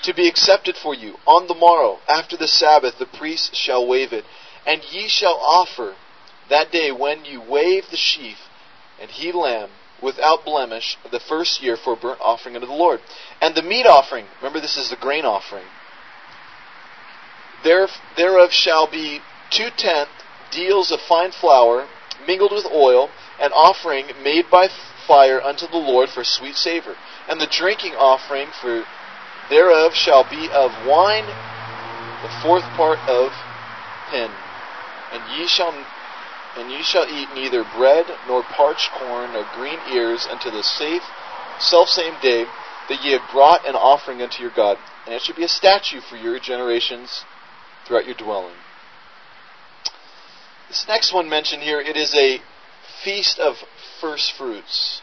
[0.02, 1.16] to be accepted for you.
[1.26, 4.24] On the morrow, after the Sabbath, the priests shall wave it.
[4.66, 5.94] And ye shall offer
[6.48, 8.38] that day when you wave the sheaf,
[9.00, 9.70] and he lamb
[10.02, 13.00] without blemish the first year for a burnt offering unto the Lord.
[13.40, 15.66] And the meat offering, remember this is the grain offering,
[17.64, 20.10] there, thereof shall be two tenth
[20.52, 21.88] deals of fine flour
[22.26, 24.68] mingled with oil, an offering made by
[25.06, 26.94] fire unto the Lord for sweet savor.
[27.28, 28.84] And the drinking offering for
[29.50, 31.26] thereof shall be of wine,
[32.22, 33.32] the fourth part of
[34.10, 34.30] hin.
[35.12, 35.72] And ye shall
[36.56, 41.02] and ye shall eat neither bread nor parched corn nor green ears until the safe
[41.60, 42.46] self same day
[42.88, 46.02] that ye have brought an offering unto your God, and it shall be a statute
[46.02, 47.24] for your generations
[47.86, 48.54] throughout your dwelling.
[50.68, 52.40] This next one mentioned here, it is a
[53.04, 53.56] feast of
[54.00, 55.02] first fruits.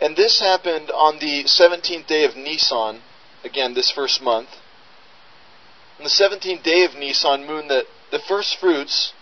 [0.00, 3.02] And this happened on the 17th day of Nisan,
[3.44, 4.48] again, this first month.
[5.98, 9.12] On the 17th day of Nisan moon, the, the first fruits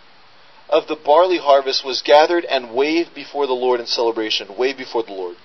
[0.68, 4.56] of the barley harvest was gathered and waved before the Lord in celebration.
[4.56, 5.36] Waved before the Lord.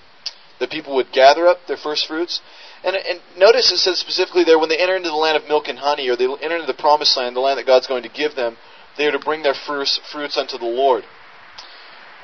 [0.60, 2.42] The people would gather up their first fruits.
[2.84, 5.68] And, and notice it says specifically there when they enter into the land of milk
[5.68, 8.10] and honey, or they enter into the promised land, the land that God's going to
[8.10, 8.58] give them,
[8.98, 11.04] they are to bring their first fruits unto the Lord.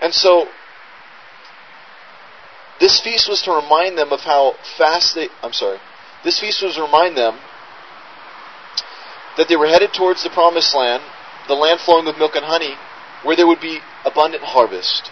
[0.02, 0.48] And so,
[2.80, 5.30] this feast was to remind them of how fast they.
[5.44, 5.80] I'm sorry.
[6.24, 7.40] This feast was to remind them
[9.38, 11.04] that they were headed towards the promised land,
[11.48, 12.76] the land flowing with milk and honey,
[13.24, 15.12] where there would be abundant harvest.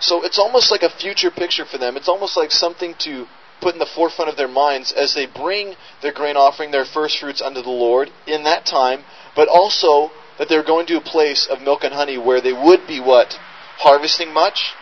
[0.00, 1.96] So it's almost like a future picture for them.
[1.96, 3.26] It's almost like something to
[3.60, 7.18] put in the forefront of their minds as they bring their grain offering, their first
[7.18, 9.04] fruits unto the Lord in that time,
[9.36, 12.86] but also that they're going to a place of milk and honey where they would
[12.86, 13.34] be what?
[13.76, 14.72] Harvesting much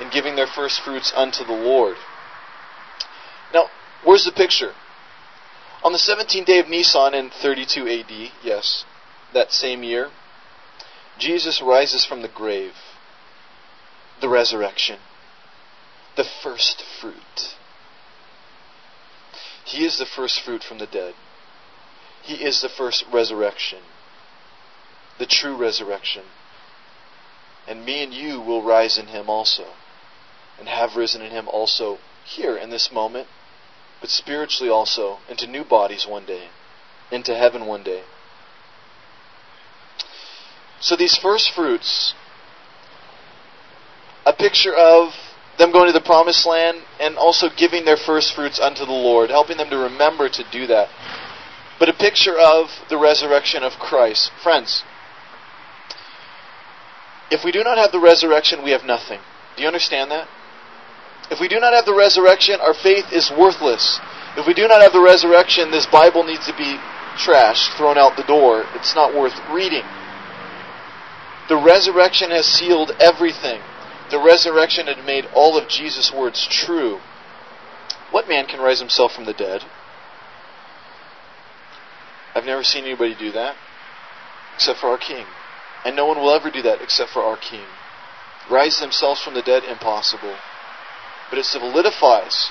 [0.00, 1.96] and giving their first fruits unto the Lord.
[3.52, 3.66] Now,
[4.04, 4.72] where's the picture?
[5.82, 8.84] On the 17th day of Nisan in 32 AD, yes,
[9.32, 10.10] that same year,
[11.18, 12.74] Jesus rises from the grave,
[14.20, 14.98] the resurrection,
[16.16, 17.56] the first fruit.
[19.64, 21.14] He is the first fruit from the dead.
[22.22, 23.80] He is the first resurrection,
[25.18, 26.24] the true resurrection.
[27.66, 29.66] And me and you will rise in him also,
[30.58, 33.26] and have risen in him also here in this moment,
[34.00, 36.48] but spiritually also into new bodies one day,
[37.10, 38.02] into heaven one day.
[40.80, 42.14] So these first fruits,
[44.24, 45.12] a picture of
[45.58, 49.30] them going to the promised land and also giving their first fruits unto the Lord,
[49.30, 50.88] helping them to remember to do that
[51.78, 54.30] but a picture of the resurrection of Christ.
[54.42, 54.82] Friends,
[57.30, 59.20] if we do not have the resurrection, we have nothing.
[59.56, 60.28] Do you understand that?
[61.30, 64.00] If we do not have the resurrection, our faith is worthless.
[64.36, 66.78] If we do not have the resurrection, this Bible needs to be
[67.16, 68.64] trashed, thrown out the door.
[68.74, 69.84] It's not worth reading.
[71.48, 73.60] The resurrection has sealed everything.
[74.10, 77.00] The resurrection had made all of Jesus' words true.
[78.10, 79.62] What man can rise himself from the dead?
[82.34, 83.56] I've never seen anybody do that
[84.54, 85.26] except for our King.
[85.84, 87.66] And no one will ever do that except for our King.
[88.50, 90.36] Rise themselves from the dead, impossible.
[91.30, 92.50] But it solidifies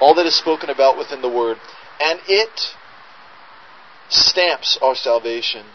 [0.00, 1.58] all that is spoken about within the Word,
[2.00, 2.74] and it
[4.08, 5.66] stamps our salvation.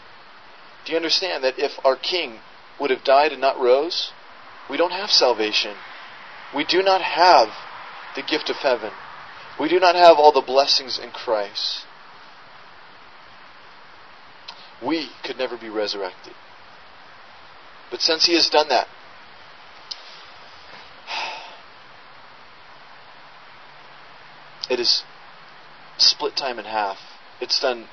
[0.84, 2.40] Do you understand that if our King
[2.80, 4.12] would have died and not rose,
[4.68, 5.76] we don't have salvation.
[6.54, 7.48] We do not have
[8.16, 8.92] the gift of heaven.
[9.60, 11.86] We do not have all the blessings in Christ
[14.84, 16.34] we could never be resurrected.
[17.90, 18.88] But since He has done that,
[24.70, 25.02] it has
[25.98, 26.98] split time in half.
[27.40, 27.88] It's done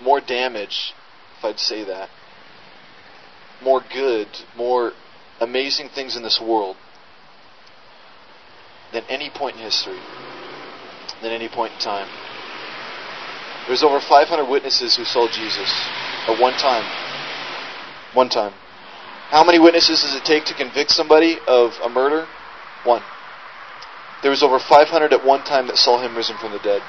[0.00, 0.94] more damage,
[1.38, 2.08] if I'd say that,
[3.62, 4.92] more good, more
[5.40, 6.76] amazing things in this world
[8.92, 9.98] than any point in history,
[11.22, 12.08] than any point in time.
[13.66, 15.70] There's over 500 witnesses who saw Jesus
[16.28, 16.84] at one time.
[18.14, 18.52] One time.
[19.30, 22.26] How many witnesses does it take to convict somebody of a murder?
[22.84, 23.02] One.
[24.24, 26.80] There was over 500 at one time that saw him risen from the dead.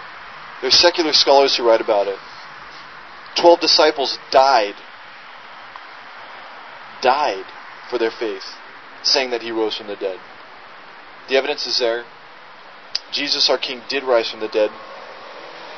[0.62, 2.17] There's secular scholars who write about it.
[3.36, 4.76] Twelve disciples died.
[7.02, 7.43] Died
[7.89, 8.56] for their faith,
[9.04, 10.17] saying that he rose from the dead.
[11.28, 12.06] The evidence is there.
[13.12, 14.71] Jesus, our King, did rise from the dead.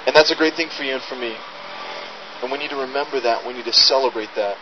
[0.06, 1.36] And that's a great thing for you and for me.
[2.43, 3.48] And we need to remember that.
[3.48, 4.58] We need to celebrate that.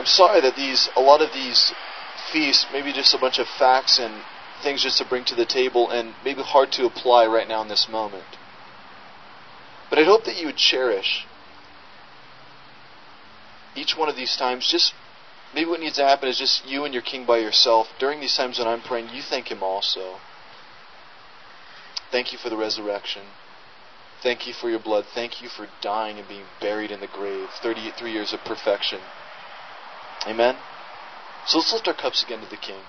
[0.00, 1.74] I'm sorry that these a lot of these
[2.32, 4.22] feasts maybe just a bunch of facts and
[4.62, 7.68] things just to bring to the table and maybe hard to apply right now in
[7.68, 8.24] this moment.
[9.90, 11.26] But I hope that you would cherish
[13.76, 14.66] each one of these times.
[14.70, 14.94] Just
[15.54, 17.88] maybe what needs to happen is just you and your king by yourself.
[17.98, 20.16] During these times when I'm praying, you thank him also.
[22.10, 23.24] Thank you for the resurrection.
[24.22, 25.04] Thank you for your blood.
[25.14, 27.50] Thank you for dying and being buried in the grave.
[27.62, 29.00] 33 years of perfection.
[30.26, 30.56] Amen?
[31.46, 32.82] So let's lift our cups again to the King.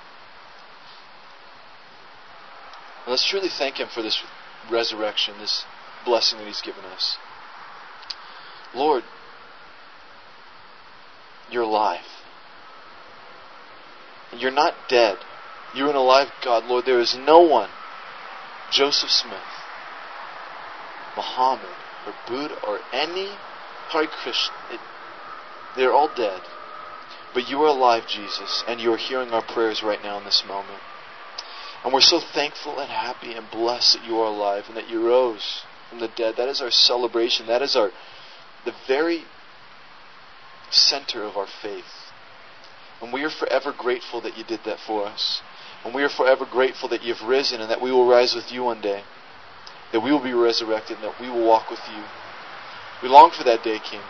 [3.06, 4.22] And let's truly thank Him for this
[4.70, 5.66] resurrection, this
[6.06, 7.18] blessing that He's given us.
[8.74, 9.04] Lord,
[11.50, 12.06] you're alive.
[14.38, 15.18] You're not dead.
[15.76, 16.86] You're an alive God, Lord.
[16.86, 17.70] There is no one,
[18.72, 19.40] Joseph Smith,
[21.16, 23.30] Muhammad, or Buddha, or any
[23.90, 24.56] Hare Krishna.
[24.72, 24.80] It,
[25.76, 26.42] they're all dead.
[27.34, 30.44] But you are alive, Jesus, and you are hearing our prayers right now in this
[30.48, 30.80] moment.
[31.84, 35.06] And we're so thankful and happy and blessed that you are alive and that you
[35.06, 36.36] rose from the dead.
[36.38, 37.48] That is our celebration.
[37.48, 37.92] That is our
[38.66, 39.24] the very
[40.70, 42.12] center of our faith.
[43.02, 45.42] And we are forever grateful that you did that for us.
[45.84, 48.64] And we are forever grateful that you've risen and that we will rise with you
[48.64, 49.04] one day.
[49.92, 52.04] That we will be resurrected and that we will walk with you.
[53.02, 54.02] We long for that day, King.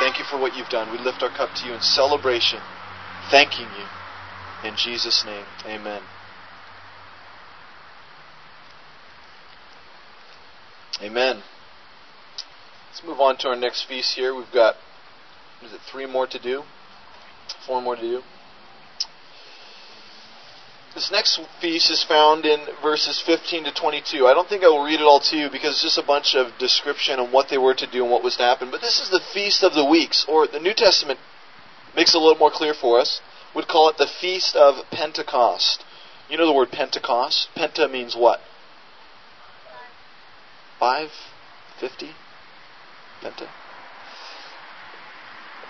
[0.00, 0.90] Thank you for what you've done.
[0.90, 2.58] We lift our cup to you in celebration,
[3.30, 4.68] thanking you.
[4.68, 6.00] In Jesus' name, amen.
[11.02, 11.42] Amen.
[12.88, 14.34] Let's move on to our next feast here.
[14.34, 14.76] We've got,
[15.62, 16.62] is it three more to do?
[17.66, 18.22] Four more to do?
[20.94, 24.26] This next feast is found in verses 15 to 22.
[24.26, 26.34] I don't think I will read it all to you because it's just a bunch
[26.34, 28.72] of description on what they were to do and what was to happen.
[28.72, 31.20] But this is the Feast of the Weeks, or the New Testament
[31.94, 33.20] makes it a little more clear for us.
[33.54, 35.84] Would call it the Feast of Pentecost.
[36.28, 37.48] You know the word Pentecost?
[37.56, 38.40] Penta means what?
[40.80, 41.10] Five?
[41.78, 42.10] Fifty?
[43.22, 43.48] Penta?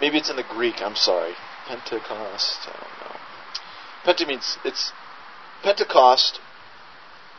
[0.00, 1.34] Maybe it's in the Greek, I'm sorry.
[1.68, 3.20] Pentecost, I don't know.
[4.04, 4.92] Penta means it's
[5.62, 6.40] Pentecost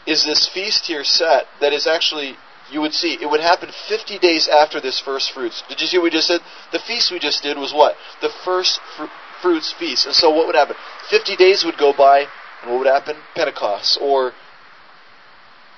[0.06, 2.36] is this feast here set that is actually,
[2.72, 5.64] you would see, it would happen 50 days after this first fruits.
[5.70, 6.42] Did you see what we just said?
[6.72, 7.96] The feast we just did was what?
[8.22, 9.06] The first fr-
[9.42, 10.06] fruits feast.
[10.06, 10.76] And so what would happen?
[11.10, 12.28] 50 days would go by,
[12.62, 13.18] and what would happen?
[13.36, 14.34] Pentecost, or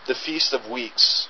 [0.08, 1.28] the Feast of Weeks.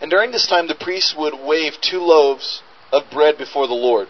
[0.00, 4.08] And during this time, the priests would wave two loaves of bread before the Lord.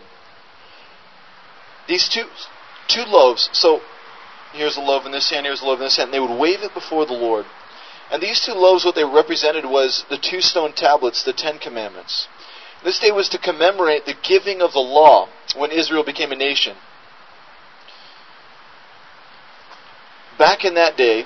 [1.86, 2.24] These two,
[2.88, 3.48] two loaves.
[3.52, 3.80] So
[4.52, 6.08] here's a loaf in this hand, here's a loaf in this hand.
[6.08, 7.46] And they would wave it before the Lord.
[8.10, 12.28] And these two loaves, what they represented was the two stone tablets, the Ten Commandments.
[12.84, 16.76] This day was to commemorate the giving of the law when Israel became a nation.
[20.38, 21.24] Back in that day,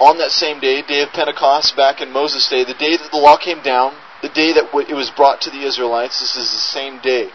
[0.00, 3.18] on that same day, day of Pentecost, back in Moses' day, the day that the
[3.18, 6.58] law came down, the day that it was brought to the Israelites, this is the
[6.58, 7.30] same day.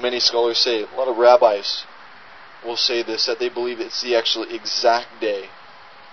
[0.00, 1.84] Many scholars say, a lot of rabbis
[2.64, 5.48] will say this, that they believe it's the actual exact day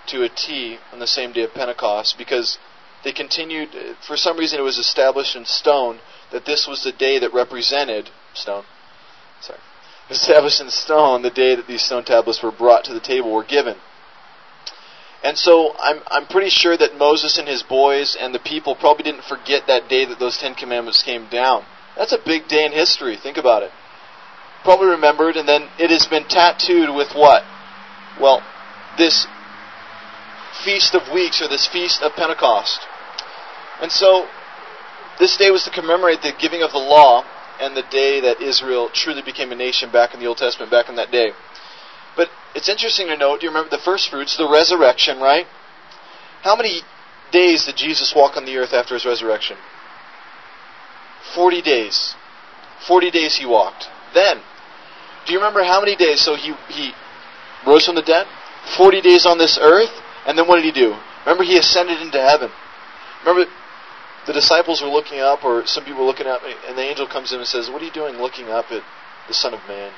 [0.06, 2.58] to a T on the same day of Pentecost because
[3.04, 3.68] they continued,
[4.06, 6.00] for some reason it was established in stone
[6.32, 8.64] that this was the day that represented, stone,
[9.40, 9.60] sorry,
[10.10, 13.44] established in stone the day that these stone tablets were brought to the table, were
[13.44, 13.76] given.
[15.22, 19.02] And so I'm, I'm pretty sure that Moses and his boys and the people probably
[19.04, 21.64] didn't forget that day that those Ten Commandments came down.
[21.96, 23.16] That's a big day in history.
[23.16, 23.70] Think about it.
[24.64, 27.42] Probably remembered, and then it has been tattooed with what?
[28.20, 28.42] Well,
[28.98, 29.26] this
[30.64, 32.80] Feast of Weeks or this Feast of Pentecost.
[33.80, 34.26] And so,
[35.18, 37.24] this day was to commemorate the giving of the law
[37.60, 40.88] and the day that Israel truly became a nation back in the Old Testament, back
[40.88, 41.30] in that day.
[42.16, 45.46] But it's interesting to note, do you remember the first fruits, the resurrection, right?
[46.42, 46.80] How many
[47.32, 49.56] days did Jesus walk on the earth after his resurrection?
[51.36, 52.16] 40 days.
[52.88, 53.86] 40 days he walked.
[54.14, 54.40] Then,
[55.26, 56.22] do you remember how many days?
[56.22, 56.92] So he, he
[57.66, 58.26] rose from the dead,
[58.76, 59.92] 40 days on this earth,
[60.26, 60.96] and then what did he do?
[61.26, 62.50] Remember, he ascended into heaven.
[63.24, 63.50] Remember,
[64.26, 67.32] the disciples were looking up, or some people were looking up, and the angel comes
[67.32, 68.82] in and says, What are you doing looking up at
[69.28, 69.92] the Son of Man?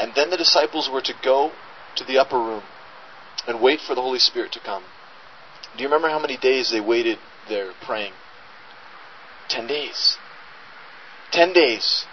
[0.00, 1.52] And then the disciples were to go
[1.96, 2.64] to the upper room
[3.46, 4.82] and wait for the Holy Spirit to come.
[5.76, 7.18] Do you remember how many days they waited
[7.48, 8.12] there praying?
[9.48, 10.16] Ten days.
[11.30, 12.06] Ten days.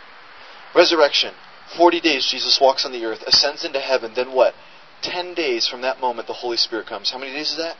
[0.76, 1.34] Resurrection.
[1.78, 4.14] Forty days Jesus walks on the earth, ascends into heaven.
[4.16, 4.54] Then what?
[5.02, 7.12] Ten days from that moment the Holy Spirit comes.
[7.12, 7.78] How many days is that?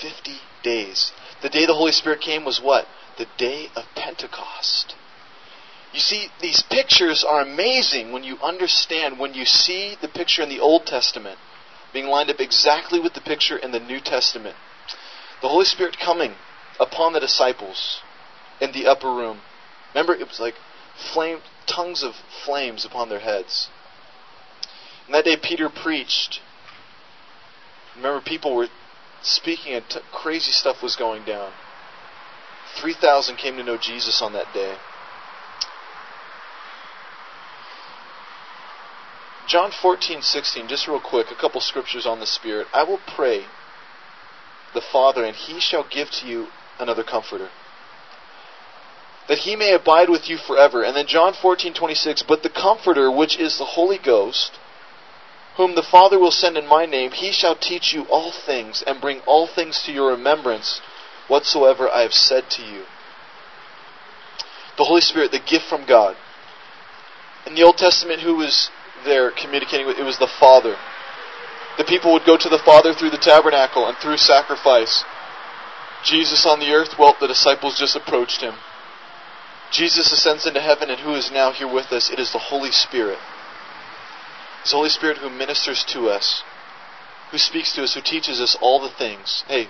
[0.00, 1.12] Fifty days.
[1.42, 2.86] The day the Holy Spirit came was what?
[3.18, 4.94] The day of Pentecost.
[5.92, 10.48] You see, these pictures are amazing when you understand, when you see the picture in
[10.48, 11.38] the Old Testament
[11.92, 14.56] being lined up exactly with the picture in the New Testament.
[15.40, 16.34] The Holy Spirit coming
[16.80, 18.00] upon the disciples
[18.60, 19.40] in the upper room.
[19.94, 20.54] Remember, it was like
[21.12, 22.14] flame, tongues of
[22.44, 23.68] flames upon their heads.
[25.06, 26.40] And that day, Peter preached.
[27.96, 28.68] Remember, people were
[29.22, 31.52] speaking, and t- crazy stuff was going down.
[32.76, 34.76] 3,000 came to know Jesus on that day.
[39.46, 42.66] John 14, 16, just real quick, a couple scriptures on the Spirit.
[42.72, 43.44] I will pray
[44.72, 46.48] the Father, and he shall give to you
[46.78, 47.48] another comforter.
[49.28, 50.82] That he may abide with you forever.
[50.82, 54.58] And then John 14, 26, but the comforter, which is the Holy Ghost,
[55.56, 59.00] whom the Father will send in my name, he shall teach you all things, and
[59.00, 60.80] bring all things to your remembrance,
[61.28, 62.84] whatsoever I have said to you.
[64.76, 66.16] The Holy Spirit, the gift from God.
[67.46, 68.68] In the Old Testament, who was
[69.04, 70.76] there communicating with, it was the Father.
[71.78, 75.04] The people would go to the Father through the tabernacle and through sacrifice.
[76.04, 78.54] Jesus on the earth, well, the disciples just approached him.
[79.72, 82.10] Jesus ascends into heaven, and who is now here with us?
[82.10, 83.18] It is the Holy Spirit.
[84.60, 86.42] It's the Holy Spirit who ministers to us,
[87.30, 89.44] who speaks to us, who teaches us all the things.
[89.48, 89.68] Hey,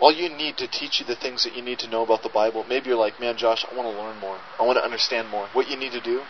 [0.00, 2.28] all you need to teach you the things that you need to know about the
[2.28, 4.38] Bible, maybe you're like, man, Josh, I want to learn more.
[4.58, 5.48] I want to understand more.
[5.52, 6.22] What you need to do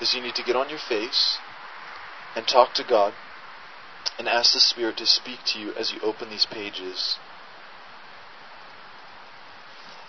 [0.00, 1.38] is you need to get on your face
[2.34, 3.12] and talk to God
[4.18, 7.18] and ask the Spirit to speak to you as you open these pages.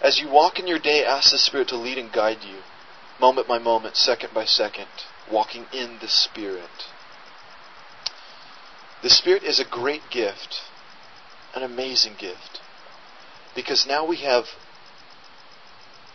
[0.02, 2.60] As you walk in your day, ask the Spirit to lead and guide you,
[3.20, 4.88] moment by moment, second by second,
[5.32, 6.70] walking in the Spirit.
[9.02, 10.62] The Spirit is a great gift,
[11.56, 12.60] an amazing gift,
[13.56, 14.46] because now we have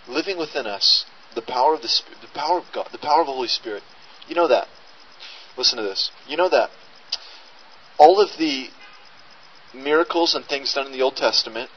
[0.09, 1.05] living within us
[1.35, 3.83] the power of the Spirit, the power of God, the power of the Holy Spirit.
[4.29, 4.69] You know that.
[5.57, 6.11] Listen to this.
[6.29, 6.71] You know that
[8.01, 8.69] all of the
[9.75, 11.69] miracles and things done in the Old Testament,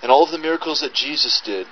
[0.00, 1.66] and all of the miracles that Jesus did,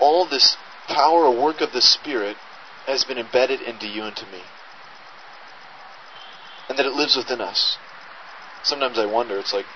[0.00, 0.56] all this
[0.88, 2.38] power or work of the Spirit
[2.86, 4.40] has been embedded into you and to me.
[6.70, 7.76] And that it lives within us.
[8.62, 9.66] Sometimes I wonder, it's like,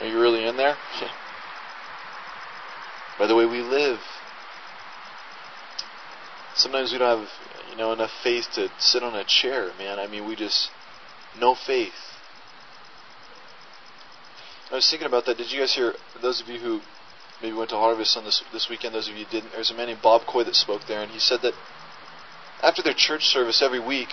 [0.00, 0.76] are you really in there?
[3.18, 4.00] By the way we live.
[6.56, 7.28] Sometimes we don't have,
[7.78, 9.98] know, enough faith to sit on a chair, man.
[9.98, 10.70] I mean, we just
[11.38, 11.92] no faith.
[14.70, 15.38] I was thinking about that.
[15.38, 15.94] Did you guys hear?
[16.20, 16.80] Those of you who
[17.40, 19.52] maybe went to Harvest on this this weekend, those of you who didn't.
[19.52, 21.54] There's a man named Bob Coy that spoke there, and he said that
[22.62, 24.10] after their church service every week,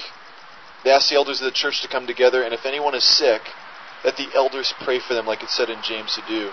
[0.84, 3.42] they ask the elders of the church to come together, and if anyone is sick,
[4.04, 6.52] that the elders pray for them, like it said in James to do.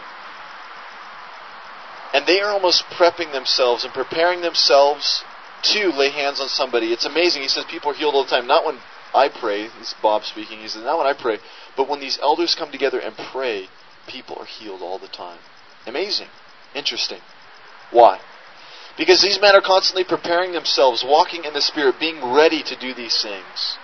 [2.14, 5.22] And they are almost prepping themselves and preparing themselves
[5.62, 6.92] to lay hands on somebody.
[6.92, 7.42] It's amazing.
[7.42, 8.46] He says people are healed all the time.
[8.46, 8.78] Not when
[9.14, 9.68] I pray.
[9.78, 10.58] This is Bob speaking.
[10.58, 11.38] He says, not when I pray,
[11.76, 13.68] but when these elders come together and pray,
[14.08, 15.38] people are healed all the time.
[15.86, 16.28] Amazing.
[16.74, 17.20] Interesting.
[17.90, 18.20] Why?
[18.96, 22.94] Because these men are constantly preparing themselves, walking in the Spirit, being ready to do
[22.94, 23.78] these things.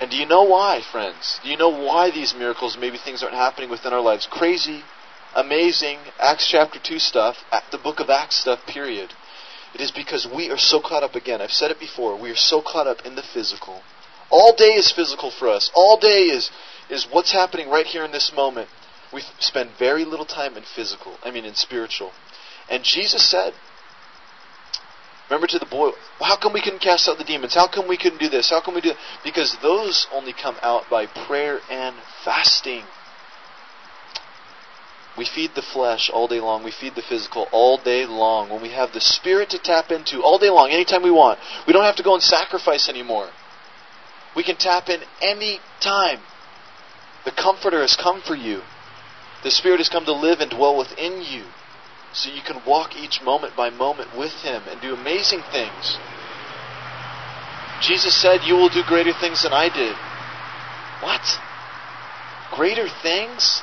[0.00, 1.40] And do you know why, friends?
[1.42, 4.26] Do you know why these miracles, maybe things aren't happening within our lives?
[4.30, 4.82] Crazy,
[5.34, 7.36] amazing Acts chapter 2 stuff,
[7.70, 9.12] the book of Acts stuff, period.
[9.74, 11.40] It is because we are so caught up again.
[11.40, 12.20] I've said it before.
[12.20, 13.82] We are so caught up in the physical.
[14.30, 15.70] All day is physical for us.
[15.74, 16.50] All day is
[16.88, 18.68] is what's happening right here in this moment.
[19.12, 21.16] We spend very little time in physical.
[21.22, 22.12] I mean in spiritual.
[22.68, 23.54] And Jesus said,
[25.28, 25.90] Remember to the boy,
[26.20, 27.54] how come we couldn't cast out the demons?
[27.54, 28.50] How come we couldn't do this?
[28.50, 28.92] How come we do
[29.22, 31.94] Because those only come out by prayer and
[32.24, 32.82] fasting.
[35.16, 36.62] We feed the flesh all day long.
[36.62, 38.48] We feed the physical all day long.
[38.48, 41.72] When we have the spirit to tap into all day long, anytime we want, we
[41.72, 43.28] don't have to go and sacrifice anymore.
[44.36, 46.20] We can tap in any time.
[47.24, 48.62] The Comforter has come for you.
[49.42, 51.44] The Spirit has come to live and dwell within you.
[52.12, 55.98] So you can walk each moment by moment with Him and do amazing things.
[57.80, 59.96] Jesus said, You will do greater things than I did.
[61.02, 61.22] What?
[62.52, 63.62] Greater things?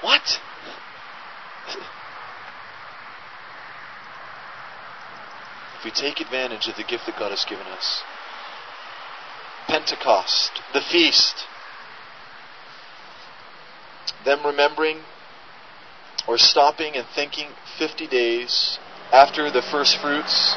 [0.00, 0.40] What?
[5.78, 8.02] If we take advantage of the gift that God has given us,
[9.68, 11.44] Pentecost, the feast.
[14.24, 14.98] them remembering
[16.26, 18.78] or stopping and thinking 50 days
[19.12, 20.54] after the first fruits,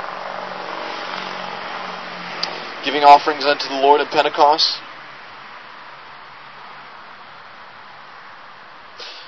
[2.84, 4.80] giving offerings unto the Lord at Pentecost.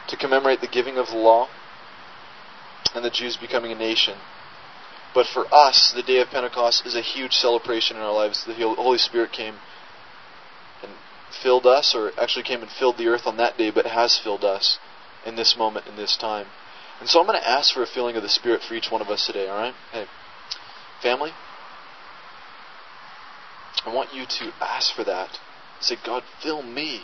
[0.10, 1.50] To commemorate the giving of the law
[2.94, 4.18] and the Jews becoming a nation.
[5.14, 8.44] But for us, the day of Pentecost is a huge celebration in our lives.
[8.46, 9.56] The Holy Spirit came
[10.82, 10.92] and
[11.42, 14.44] filled us, or actually came and filled the earth on that day, but has filled
[14.44, 14.80] us
[15.26, 16.48] in this moment, in this time.
[17.00, 19.02] And so I'm going to ask for a feeling of the Spirit for each one
[19.02, 19.76] of us today, alright?
[19.92, 20.06] Hey,
[21.02, 21.32] family,
[23.86, 25.38] I want you to ask for that.
[25.80, 27.02] Say, God, fill me.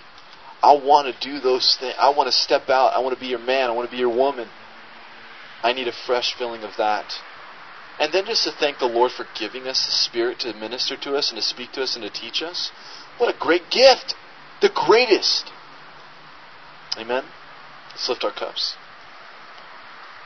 [0.62, 1.96] I want to do those things.
[2.00, 2.94] I want to step out.
[2.94, 3.70] I want to be your man.
[3.70, 4.50] I want to be your woman.
[5.64, 7.14] I need a fresh filling of that.
[8.00, 11.16] And then just to thank the Lord for giving us the Spirit to minister to
[11.16, 12.72] us and to speak to us and to teach us.
[13.18, 14.16] What a great gift!
[14.62, 15.52] The greatest!
[16.98, 17.26] Amen?
[17.92, 18.76] Let's lift our cups.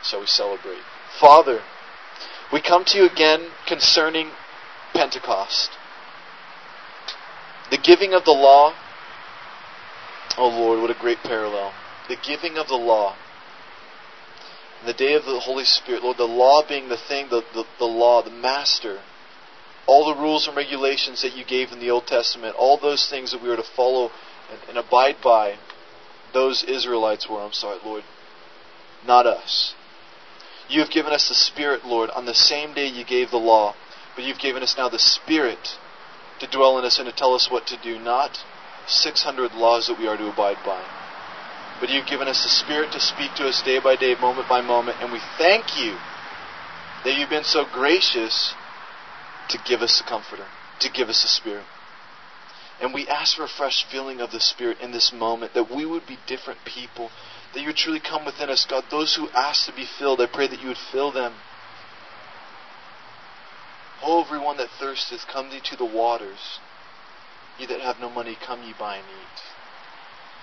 [0.03, 0.81] Shall we celebrate?
[1.19, 1.61] Father,
[2.51, 4.29] we come to you again concerning
[4.93, 5.71] Pentecost.
[7.71, 8.73] The giving of the law.
[10.37, 11.73] Oh Lord, what a great parallel.
[12.09, 13.15] The giving of the law
[14.85, 17.85] the day of the Holy Spirit, Lord, the law being the thing, the, the, the
[17.85, 18.99] law, the master,
[19.85, 23.31] all the rules and regulations that you gave in the Old Testament, all those things
[23.31, 24.11] that we are to follow
[24.51, 25.57] and, and abide by,
[26.33, 28.03] those Israelites were, I'm sorry, Lord,
[29.05, 29.73] not us.
[30.69, 33.75] You have given us the Spirit, Lord, on the same day you gave the law,
[34.15, 35.77] but you've given us now the Spirit
[36.39, 38.43] to dwell in us and to tell us what to do, not
[38.87, 40.83] 600 laws that we are to abide by.
[41.79, 44.61] But you've given us the Spirit to speak to us day by day, moment by
[44.61, 45.95] moment, and we thank you
[47.03, 48.53] that you've been so gracious
[49.49, 50.45] to give us the Comforter,
[50.79, 51.65] to give us the Spirit.
[52.81, 55.85] And we ask for a fresh feeling of the Spirit in this moment, that we
[55.85, 57.09] would be different people,
[57.53, 58.85] that you would truly come within us, God.
[58.89, 61.33] Those who ask to be filled, I pray that you would fill them.
[64.01, 66.59] Oh, everyone that thirsteth, come ye to the waters.
[67.59, 69.63] Ye that have no money, come ye buy and eat.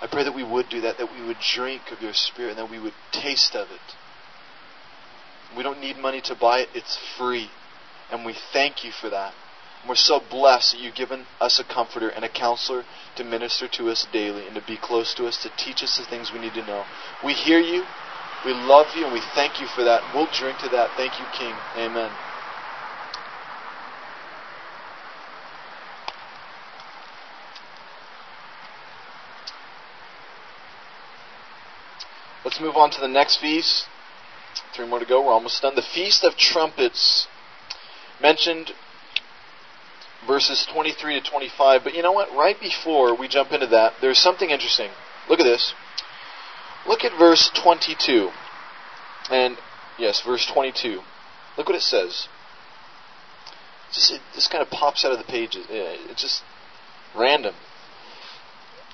[0.01, 2.59] I pray that we would do that, that we would drink of your Spirit, and
[2.59, 5.57] that we would taste of it.
[5.57, 7.49] We don't need money to buy it, it's free.
[8.11, 9.33] And we thank you for that.
[9.81, 12.83] And we're so blessed that you've given us a comforter and a counselor
[13.15, 16.05] to minister to us daily and to be close to us, to teach us the
[16.09, 16.83] things we need to know.
[17.23, 17.83] We hear you,
[18.45, 20.01] we love you, and we thank you for that.
[20.13, 20.89] We'll drink to that.
[20.97, 21.55] Thank you, King.
[21.77, 22.30] Amen.
[32.61, 33.85] Move on to the next feast.
[34.73, 35.25] Three more to go.
[35.25, 35.75] We're almost done.
[35.75, 37.27] The Feast of Trumpets
[38.21, 38.71] mentioned
[40.27, 41.83] verses 23 to 25.
[41.83, 42.31] But you know what?
[42.31, 44.89] Right before we jump into that, there's something interesting.
[45.29, 45.73] Look at this.
[46.87, 48.29] Look at verse 22.
[49.29, 49.57] And,
[49.97, 51.01] yes, verse 22.
[51.57, 52.27] Look what it says.
[53.91, 55.65] Just, it just kind of pops out of the pages.
[55.69, 56.43] It's just
[57.15, 57.55] random.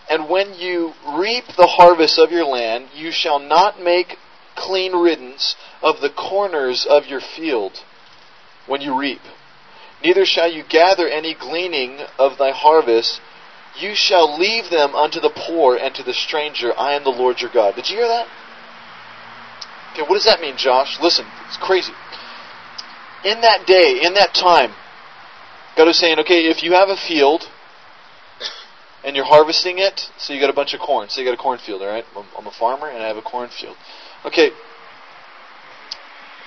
[0.09, 4.17] And when you reap the harvest of your land, you shall not make
[4.55, 7.83] clean riddance of the corners of your field
[8.65, 9.21] when you reap.
[10.03, 13.19] Neither shall you gather any gleaning of thy harvest.
[13.79, 16.71] You shall leave them unto the poor and to the stranger.
[16.77, 17.75] I am the Lord your God.
[17.75, 18.27] Did you hear that?
[19.93, 20.99] Okay, what does that mean, Josh?
[21.01, 21.93] Listen, it's crazy.
[23.25, 24.73] In that day, in that time,
[25.75, 27.49] God is saying, okay, if you have a field
[29.03, 31.09] and you're harvesting it, so you got a bunch of corn.
[31.09, 32.05] So you got a cornfield, all right?
[32.37, 33.77] I'm a farmer and I have a cornfield.
[34.25, 34.51] Okay,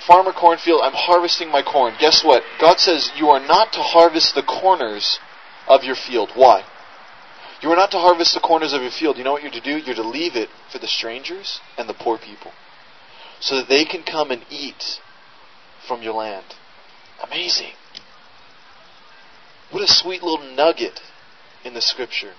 [0.07, 1.95] farmer cornfield, I'm harvesting my corn.
[2.01, 2.43] Guess what?
[2.61, 5.21] God says you are not to harvest the corners
[5.69, 6.31] of your field.
[6.35, 6.65] Why?
[7.63, 9.19] You are not to harvest the corners of your field.
[9.19, 9.77] You know what you're to do?
[9.77, 12.53] You're to leave it for the strangers and the poor people.
[13.39, 15.01] So that they can come and eat
[15.87, 16.47] from your land.
[17.23, 17.73] Amazing.
[19.71, 21.01] What a sweet little nugget
[21.65, 22.33] in the scripture.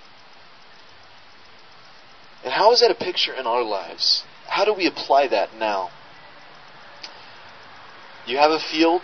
[2.44, 4.24] And how is that a picture in our lives?
[4.48, 5.90] How do we apply that now?
[8.26, 9.02] You have a field.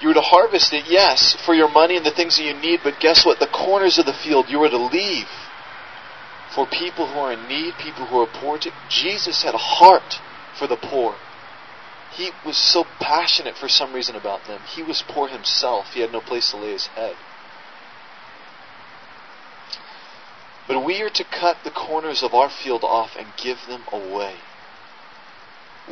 [0.00, 2.80] You were to harvest it, yes, for your money and the things that you need,
[2.82, 3.38] but guess what?
[3.38, 5.28] The corners of the field you were to leave
[6.54, 8.58] for people who are in need, people who are poor.
[8.88, 10.20] Jesus had a heart
[10.58, 11.14] for the poor.
[12.12, 14.60] He was so passionate for some reason about them.
[14.74, 15.86] He was poor himself.
[15.94, 17.16] He had no place to lay his head.
[20.66, 24.36] But we are to cut the corners of our field off and give them away.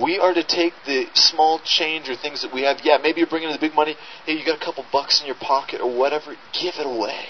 [0.01, 2.81] We are to take the small change or things that we have.
[2.83, 3.97] Yeah, maybe you're bringing in the big money.
[4.25, 6.35] Hey, you got a couple bucks in your pocket or whatever.
[6.59, 7.27] Give it away.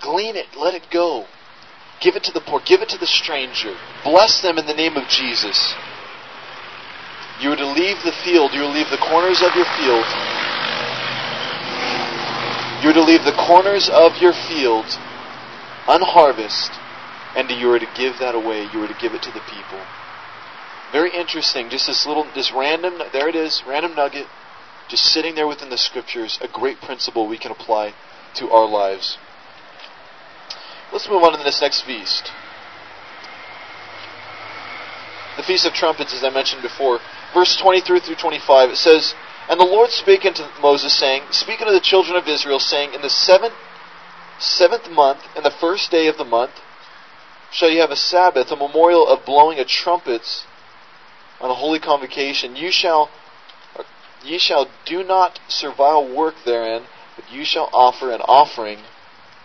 [0.00, 0.46] Glean it.
[0.56, 1.26] Let it go.
[2.00, 2.60] Give it to the poor.
[2.64, 3.76] Give it to the stranger.
[4.02, 5.74] Bless them in the name of Jesus.
[7.40, 8.52] You are to leave the field.
[8.54, 10.08] You are to leave the corners of your field.
[12.80, 14.86] You are to leave the corners of your field
[15.86, 16.76] unharvested,
[17.36, 18.68] and you are to give that away.
[18.72, 19.80] You are to give it to the people.
[20.92, 21.68] Very interesting.
[21.70, 24.26] Just this little, this random, there it is, random nugget,
[24.88, 26.38] just sitting there within the scriptures.
[26.42, 27.94] A great principle we can apply
[28.34, 29.18] to our lives.
[30.92, 32.32] Let's move on to this next feast.
[35.36, 36.98] The Feast of Trumpets, as I mentioned before.
[37.32, 39.14] Verse 23 through 25, it says,
[39.48, 43.00] And the Lord spake unto Moses, saying, Speak unto the children of Israel, saying, In
[43.02, 43.54] the seventh,
[44.40, 46.52] seventh month, and the first day of the month,
[47.52, 50.44] shall you have a Sabbath, a memorial of blowing of trumpets
[51.40, 52.56] on a holy convocation.
[52.56, 53.10] You shall,
[54.22, 56.84] ye shall do not servile work therein,
[57.16, 58.78] but you shall offer an offering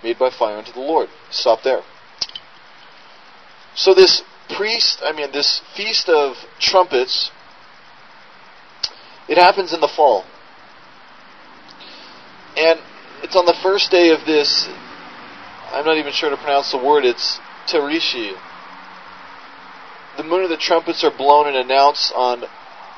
[0.04, 1.10] made by fire unto the Lord.
[1.30, 1.82] Stop there.
[3.76, 4.24] So this
[4.56, 7.32] priest, I mean, this feast of trumpets,
[9.28, 10.24] it happens in the fall.
[12.56, 12.80] And
[13.24, 14.70] it's on the first day of this,
[15.72, 18.34] I'm not even sure to pronounce the word, it's Tarishi.
[20.18, 22.43] The moon of the trumpets are blown and announced on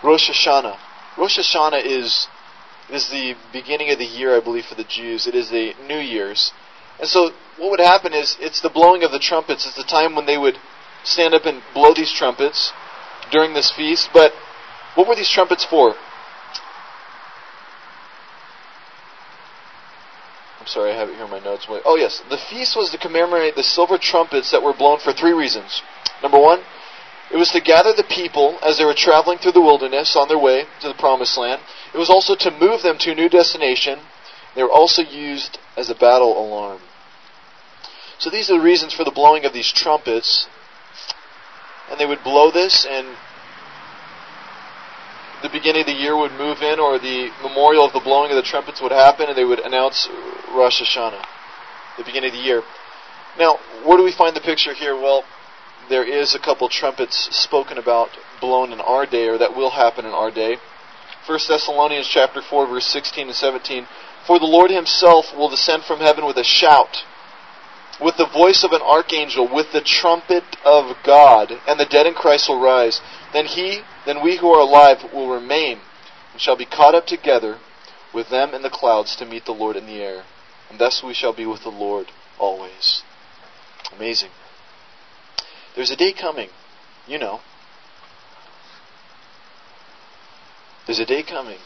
[0.03, 0.77] Rosh Hashanah.
[1.17, 2.27] Rosh Hashanah is
[2.89, 5.27] is the beginning of the year, I believe, for the Jews.
[5.27, 6.53] It is the New Year's.
[6.99, 9.65] And so what would happen is it's the blowing of the trumpets.
[9.65, 10.57] It's the time when they would
[11.03, 12.71] stand up and blow these trumpets
[13.31, 14.09] during this feast.
[14.13, 14.31] But
[14.95, 15.95] what were these trumpets for?
[20.67, 21.65] I'm sorry, I have it here in my notes.
[21.85, 22.21] Oh, yes.
[22.29, 25.81] The feast was to commemorate the silver trumpets that were blown for three reasons.
[26.21, 26.59] Number one,
[27.31, 30.37] it was to gather the people as they were traveling through the wilderness on their
[30.37, 31.61] way to the promised land.
[31.93, 33.99] It was also to move them to a new destination.
[34.57, 36.81] They were also used as a battle alarm.
[38.19, 40.49] So these are the reasons for the blowing of these trumpets.
[41.89, 43.15] And they would blow this, and
[45.41, 48.37] the beginning of the year would move in, or the memorial of the blowing of
[48.37, 50.07] the trumpets would happen, and they would announce
[50.53, 51.23] Rosh Hashanah,
[51.97, 52.63] the beginning of the year.
[53.37, 54.95] Now, where do we find the picture here?
[54.95, 55.23] Well,
[55.89, 58.09] there is a couple trumpets spoken about
[58.41, 60.57] blown in our day, or that will happen in our day.
[61.27, 63.87] 1 Thessalonians chapter 4, verse 16 and 17.
[64.25, 67.03] For the Lord himself will descend from heaven with a shout,
[68.01, 72.13] with the voice of an archangel, with the trumpet of God, and the dead in
[72.13, 73.01] Christ will rise.
[73.37, 75.79] Then he, then we who are alive will remain,
[76.31, 77.59] and shall be caught up together
[78.11, 80.23] with them in the clouds to meet the Lord in the air.
[80.71, 82.07] And thus we shall be with the Lord
[82.39, 83.03] always.
[83.95, 84.31] Amazing.
[85.75, 86.49] There's a day coming,
[87.05, 87.41] you know.
[90.87, 91.59] There's a day coming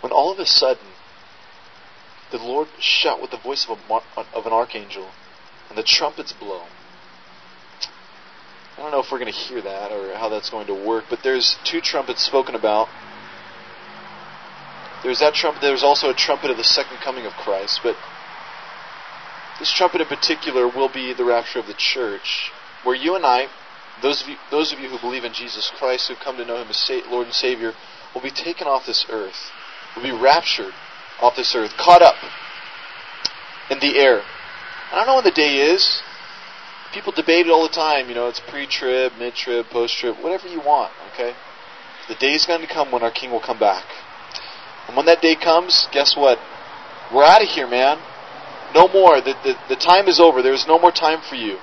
[0.00, 0.86] when all of a sudden
[2.30, 5.08] the Lord shout with the voice of, a, of an archangel
[5.68, 6.62] and the trumpets blow.
[8.76, 11.04] I don't know if we're going to hear that or how that's going to work,
[11.08, 12.88] but there's two trumpets spoken about.
[15.02, 15.60] There's that trumpet.
[15.60, 17.96] There's also a trumpet of the second coming of Christ, but
[19.58, 22.50] this trumpet in particular will be the rapture of the church,
[22.82, 23.48] where you and I
[24.02, 26.56] those of you, those of you who believe in Jesus Christ, who've come to know
[26.56, 27.72] Him as Lord and Savior,
[28.14, 29.50] will be taken off this earth,
[29.94, 30.74] will be raptured
[31.20, 32.16] off this earth, caught up
[33.70, 34.22] in the air.
[34.94, 36.02] I don't know when the day is.
[36.92, 38.08] People debate it all the time.
[38.08, 40.92] You know, it's pre-trib, mid-trib, post-trib, whatever you want.
[41.12, 41.34] Okay,
[42.06, 43.84] the day is going to come when our King will come back,
[44.86, 46.38] and when that day comes, guess what?
[47.12, 47.98] We're out of here, man.
[48.72, 49.20] No more.
[49.20, 50.42] The, the, the time is over.
[50.42, 51.58] There's no more time for you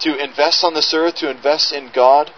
[0.00, 2.30] to invest on this earth, to invest in God.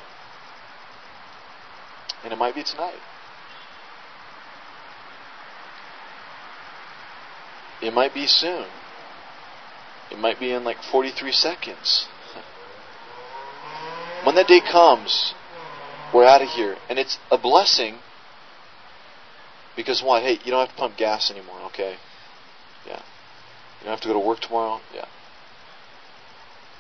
[2.24, 2.98] And it might be tonight.
[7.80, 8.66] It might be soon.
[10.10, 12.06] It might be in like 43 seconds.
[14.24, 15.34] When that day comes,
[16.12, 16.76] we're out of here.
[16.88, 17.98] And it's a blessing
[19.76, 20.20] because why?
[20.20, 21.96] Hey, you don't have to pump gas anymore, okay?
[22.84, 23.00] Yeah.
[23.78, 24.80] You don't have to go to work tomorrow?
[24.92, 25.06] Yeah.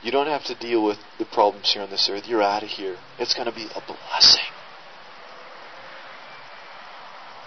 [0.02, 2.26] You don't have to deal with the problems here on this earth.
[2.26, 2.96] You're out of here.
[3.18, 4.50] It's going to be a blessing.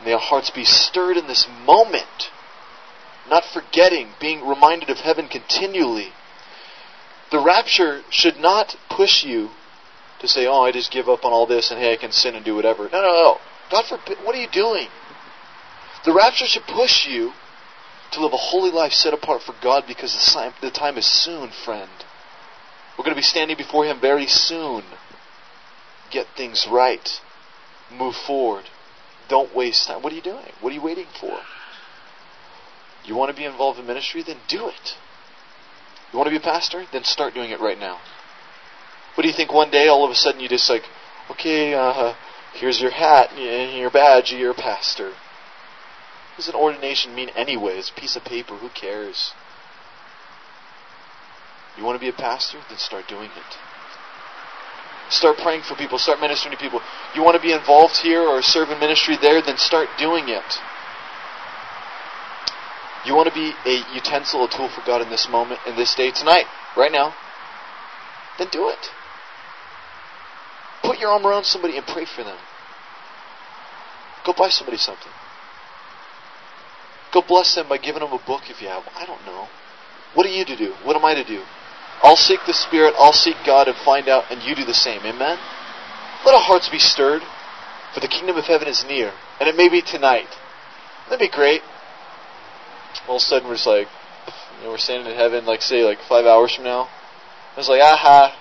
[0.05, 2.31] May our hearts be stirred in this moment,
[3.29, 6.09] not forgetting, being reminded of heaven continually.
[7.31, 9.51] The rapture should not push you
[10.19, 12.35] to say, oh, I just give up on all this and hey, I can sin
[12.35, 12.83] and do whatever.
[12.83, 13.37] No, no, no.
[13.71, 14.17] God forbid.
[14.23, 14.87] What are you doing?
[16.05, 17.31] The rapture should push you
[18.11, 20.13] to live a holy life set apart for God because
[20.61, 21.89] the time is soon, friend.
[22.97, 24.83] We're going to be standing before Him very soon.
[26.11, 27.21] Get things right.
[27.91, 28.65] Move forward.
[29.29, 30.01] Don't waste time.
[30.01, 30.51] What are you doing?
[30.59, 31.39] What are you waiting for?
[33.05, 34.23] You want to be involved in ministry?
[34.23, 34.95] Then do it.
[36.11, 36.83] You want to be a pastor?
[36.91, 37.99] Then start doing it right now.
[39.15, 40.83] What do you think one day all of a sudden you just like,
[41.31, 42.13] okay, uh,
[42.53, 45.09] here's your hat and your badge, you're a pastor.
[45.09, 47.77] What does an ordination mean anyway?
[47.77, 49.31] It's a piece of paper, who cares?
[51.77, 52.59] You want to be a pastor?
[52.69, 53.57] Then start doing it.
[55.11, 56.81] Start praying for people, start ministering to people.
[57.15, 59.41] You want to be involved here or serve in ministry there?
[59.41, 60.43] Then start doing it.
[63.05, 65.95] You want to be a utensil, a tool for God in this moment, in this
[65.95, 66.45] day, tonight,
[66.77, 67.15] right now?
[68.37, 68.89] Then do it.
[70.83, 72.37] Put your arm around somebody and pray for them.
[74.25, 75.11] Go buy somebody something.
[77.13, 78.85] Go bless them by giving them a book if you have.
[78.85, 78.95] one.
[78.95, 79.47] I don't know.
[80.13, 80.73] What are you to do?
[80.83, 81.43] What am I to do?
[82.03, 85.01] I'll seek the Spirit, I'll seek God and find out, and you do the same.
[85.01, 85.37] Amen?
[86.25, 87.21] Let our hearts be stirred,
[87.93, 90.29] for the kingdom of heaven is near, and it may be tonight.
[91.05, 91.61] That'd be great.
[93.07, 93.87] All of a sudden, we're just like,
[94.59, 96.89] you know, we're standing in heaven, like, say, like five hours from now.
[97.53, 98.35] I was like, aha,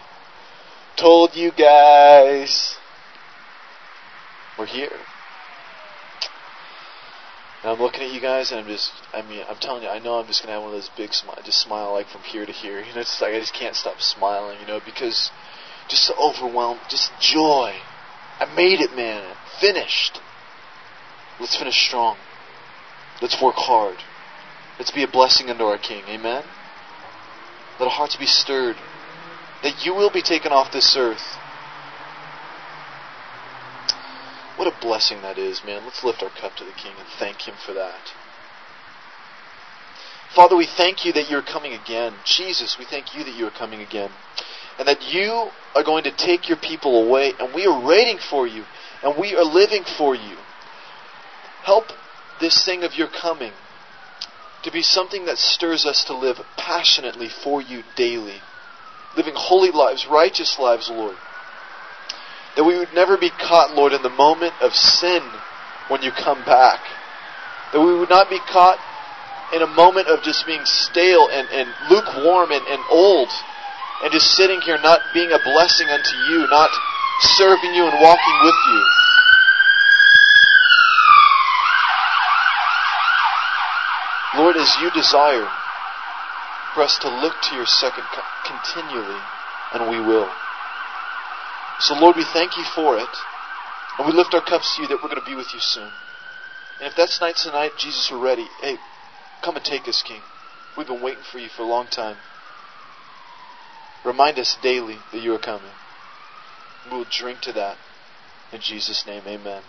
[0.96, 2.76] told you guys.
[4.58, 4.92] We're here.
[7.62, 9.98] And I'm looking at you guys, and I'm just, I mean, I'm telling you, I
[9.98, 12.46] know I'm just gonna have one of those big smile, just smile like from here
[12.46, 12.80] to here.
[12.80, 15.30] You know, it's like I just can't stop smiling, you know, because
[15.88, 17.74] just so overwhelm, just joy.
[18.38, 19.36] I made it, man.
[19.60, 20.20] Finished.
[21.38, 22.16] Let's finish strong.
[23.20, 23.96] Let's work hard.
[24.80, 26.04] Let's be a blessing unto our King.
[26.08, 26.42] Amen.
[27.78, 28.76] Let our hearts be stirred
[29.62, 31.36] that you will be taken off this earth.
[34.56, 35.84] What a blessing that is, man.
[35.84, 38.00] Let's lift our cup to the King and thank Him for that.
[40.34, 42.14] Father, we thank you that you're coming again.
[42.24, 44.10] Jesus, we thank you that you are coming again.
[44.78, 48.46] And that you are going to take your people away, and we are waiting for
[48.46, 48.64] you,
[49.02, 50.38] and we are living for you.
[51.64, 51.84] Help
[52.40, 53.52] this thing of your coming
[54.62, 58.40] to be something that stirs us to live passionately for you daily
[59.16, 61.16] living holy lives, righteous lives, Lord.
[62.56, 65.22] That we would never be caught, Lord, in the moment of sin
[65.88, 66.80] when you come back.
[67.72, 68.78] That we would not be caught
[69.52, 73.28] in a moment of just being stale and, and lukewarm and, and old
[74.02, 76.70] and just sitting here not being a blessing unto you, not
[77.36, 78.82] serving you and walking with you.
[84.36, 85.48] Lord, as you desire,
[86.74, 88.04] for us to look to your second
[88.46, 89.20] continually,
[89.74, 90.30] and we will.
[91.80, 93.08] So, Lord, we thank you for it,
[93.98, 95.90] and we lift our cups to you that we're going to be with you soon.
[96.80, 98.46] And if that's night tonight, Jesus, we're ready.
[98.60, 98.76] Hey,
[99.42, 100.20] come and take us, King.
[100.76, 102.16] We've been waiting for you for a long time.
[104.04, 105.72] Remind us daily that you are coming.
[106.90, 107.76] We will drink to that.
[108.52, 109.62] In Jesus' name, amen.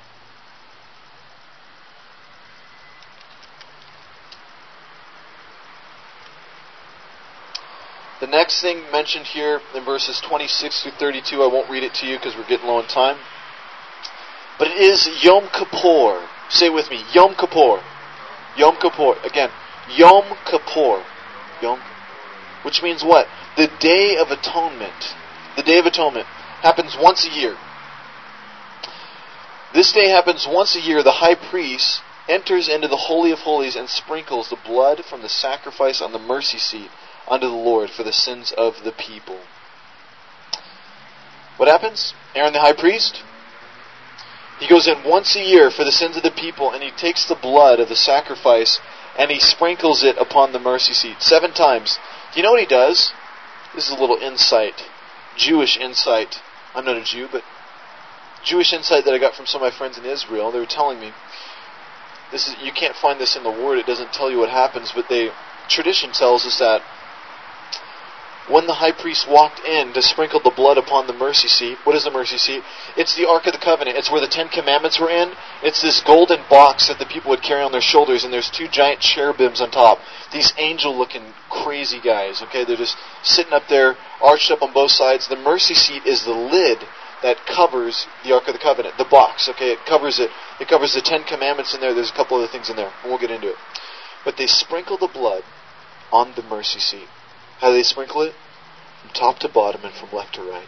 [8.21, 12.05] The next thing mentioned here in verses 26 through 32, I won't read it to
[12.05, 13.17] you because we're getting low on time.
[14.59, 16.29] But it is Yom Kippur.
[16.49, 17.81] Say with me, Yom Kippur.
[18.55, 19.15] Yom Kippur.
[19.25, 19.49] Again,
[19.89, 21.03] Yom Kippur.
[21.63, 21.81] Yom,
[22.61, 23.27] which means what?
[23.57, 25.15] The Day of Atonement.
[25.55, 26.27] The Day of Atonement
[26.61, 27.57] happens once a year.
[29.73, 31.01] This day happens once a year.
[31.01, 35.29] The high priest enters into the Holy of Holies and sprinkles the blood from the
[35.29, 36.91] sacrifice on the mercy seat
[37.27, 39.39] unto the Lord for the sins of the people.
[41.57, 42.13] What happens?
[42.33, 43.23] Aaron the high priest,
[44.61, 47.25] he goes in once a year for the sins of the people and he takes
[47.25, 48.79] the blood of the sacrifice
[49.17, 51.97] and he sprinkles it upon the mercy seat seven times.
[52.31, 53.11] Do you know what he does?
[53.73, 54.83] This is a little insight,
[55.35, 56.35] Jewish insight.
[56.75, 57.43] I'm not a Jew, but
[58.43, 60.51] Jewish insight that I got from some of my friends in Israel.
[60.51, 61.11] They were telling me
[62.31, 63.79] this is you can't find this in the Word.
[63.79, 65.31] It doesn't tell you what happens, but they
[65.69, 66.83] tradition tells us that
[68.49, 71.95] when the high priest walked in to sprinkle the blood upon the mercy seat, what
[71.95, 72.63] is the mercy seat?
[72.97, 73.97] It's the Ark of the Covenant.
[73.97, 75.33] It's where the Ten Commandments were in.
[75.63, 78.67] It's this golden box that the people would carry on their shoulders, and there's two
[78.67, 79.99] giant cherubims on top.
[80.33, 82.65] These angel looking crazy guys, okay?
[82.65, 85.27] They're just sitting up there, arched up on both sides.
[85.27, 86.79] The mercy seat is the lid
[87.21, 89.71] that covers the Ark of the Covenant, the box, okay?
[89.71, 90.31] It covers it.
[90.59, 91.93] It covers the Ten Commandments in there.
[91.93, 93.55] There's a couple other things in there, we'll get into it.
[94.25, 95.43] But they sprinkle the blood
[96.11, 97.07] on the mercy seat.
[97.61, 98.33] How they sprinkle it?
[99.01, 100.67] From top to bottom and from left to right.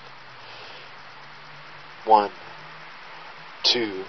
[2.06, 2.32] One,
[3.64, 4.06] two,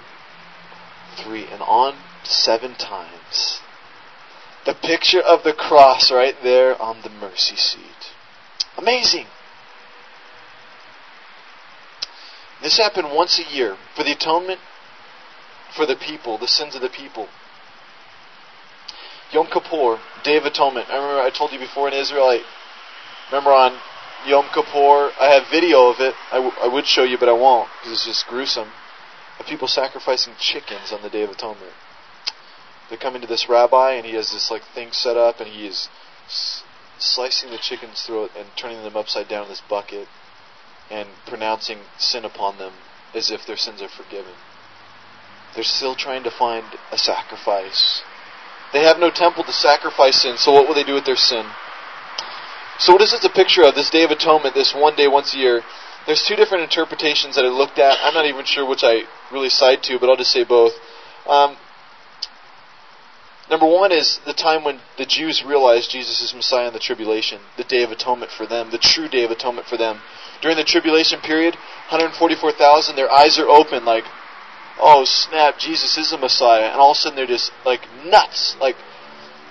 [1.16, 3.60] three, and on seven times.
[4.66, 8.12] The picture of the cross right there on the mercy seat.
[8.76, 9.26] Amazing.
[12.62, 14.60] This happened once a year for the atonement
[15.74, 17.28] for the people, the sins of the people.
[19.32, 20.88] Yom Kippur, Day of Atonement.
[20.88, 22.42] I remember I told you before in Israel, I
[23.34, 23.76] remember on
[24.28, 26.14] Yom Kippur, I have video of it.
[26.30, 28.68] I, w- I would show you, but I won't because it's just gruesome.
[29.40, 31.72] Of people sacrificing chickens on the Day of Atonement.
[32.88, 35.66] They're coming to this rabbi, and he has this like thing set up, and he
[35.66, 35.88] is
[36.26, 36.62] s-
[36.98, 40.06] slicing the chicken's throat and turning them upside down in this bucket,
[40.88, 42.74] and pronouncing sin upon them
[43.14, 44.34] as if their sins are forgiven.
[45.56, 48.04] They're still trying to find a sacrifice.
[48.72, 51.46] They have no temple to sacrifice sin, so what will they do with their sin?
[52.78, 53.74] So what is this a picture of?
[53.74, 55.62] This Day of Atonement, this one day once a year.
[56.06, 57.98] There's two different interpretations that I looked at.
[58.02, 59.02] I'm not even sure which I
[59.32, 60.72] really side to, but I'll just say both.
[61.26, 61.56] Um,
[63.48, 67.40] number one is the time when the Jews realized Jesus is Messiah in the tribulation,
[67.56, 70.00] the Day of Atonement for them, the true Day of Atonement for them.
[70.42, 71.54] During the tribulation period,
[71.88, 74.04] 144,000, their eyes are open, like,
[74.78, 78.56] oh snap, Jesus is the Messiah, and all of a sudden they're just like nuts.
[78.60, 78.76] Like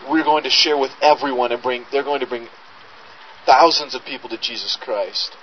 [0.10, 1.86] we're going to share with everyone and bring.
[1.92, 2.48] They're going to bring
[3.46, 5.36] thousands of people to Jesus Christ.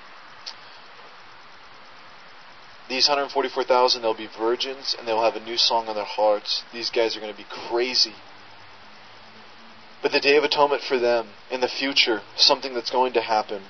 [2.89, 6.65] These 144,000, they'll be virgins and they'll have a new song on their hearts.
[6.73, 8.15] These guys are going to be crazy.
[10.03, 13.63] But the Day of Atonement for them in the future, something that's going to happen.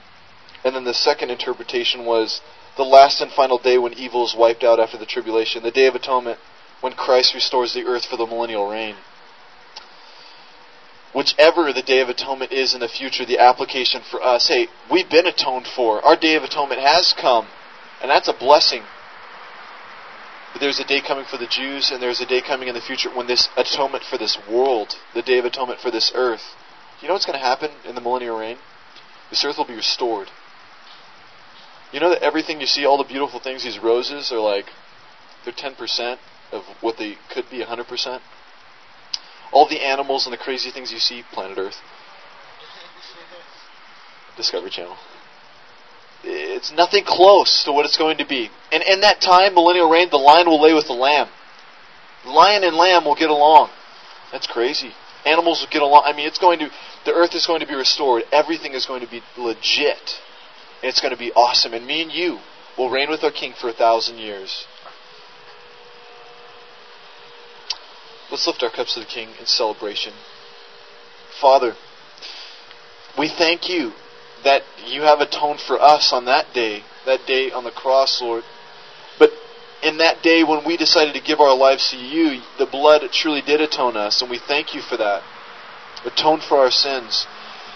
[0.64, 2.41] And then the second interpretation was
[2.76, 5.87] the last and final day when evil is wiped out after the tribulation, the Day
[5.87, 6.39] of Atonement,
[6.81, 8.97] when Christ restores the earth for the millennial reign.
[11.15, 15.11] Whichever the Day of Atonement is in the future, the application for us, hey, we've
[15.11, 16.05] been atoned for.
[16.05, 17.49] Our Day of Atonement has come,
[18.01, 18.83] and that's a blessing.
[20.53, 22.81] But there's a day coming for the Jews, and there's a day coming in the
[22.81, 26.43] future when this atonement for this world, the Day of Atonement for this earth,
[27.01, 28.59] you know what's going to happen in the millennial reign?
[29.31, 30.29] This earth will be restored.
[31.93, 34.67] You know that everything you see, all the beautiful things, these roses are like,
[35.45, 36.19] they're 10%
[36.53, 38.21] of what they could be 100%.
[39.53, 41.76] All the animals and the crazy things you see, planet Earth.
[44.36, 44.96] Discovery Channel.
[46.22, 48.51] It's nothing close to what it's going to be.
[48.70, 51.28] And in that time, millennial reign, the lion will lay with the lamb.
[52.26, 53.70] Lion and lamb will get along.
[54.30, 54.92] That's crazy.
[55.24, 56.03] Animals will get along.
[56.05, 56.70] I mean, it's going to,
[57.05, 58.24] the earth is going to be restored.
[58.32, 60.20] Everything is going to be legit.
[60.82, 61.72] And it's going to be awesome.
[61.72, 62.38] And me and you
[62.76, 64.66] will reign with our King for a thousand years.
[68.31, 70.12] Let's lift our cups to the King in celebration.
[71.41, 71.74] Father,
[73.18, 73.93] we thank you
[74.45, 78.45] that you have atoned for us on that day, that day on the cross, Lord.
[79.18, 79.31] But
[79.83, 83.43] in that day when we decided to give our lives to you, the blood truly
[83.43, 85.22] did atone us, and we thank you for that.
[86.05, 87.26] Atoned for our sins.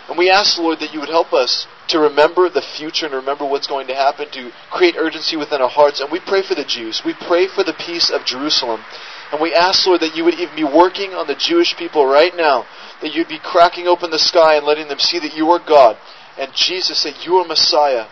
[0.08, 3.44] And we ask, Lord, that you would help us to remember the future and remember
[3.44, 6.00] what's going to happen, to create urgency within our hearts.
[6.00, 7.02] And we pray for the Jews.
[7.04, 8.84] We pray for the peace of Jerusalem.
[9.32, 12.32] And we ask, Lord, that you would even be working on the Jewish people right
[12.36, 12.66] now,
[13.00, 15.96] that you'd be cracking open the sky and letting them see that you are God,
[16.38, 18.06] and Jesus, that you are Messiah,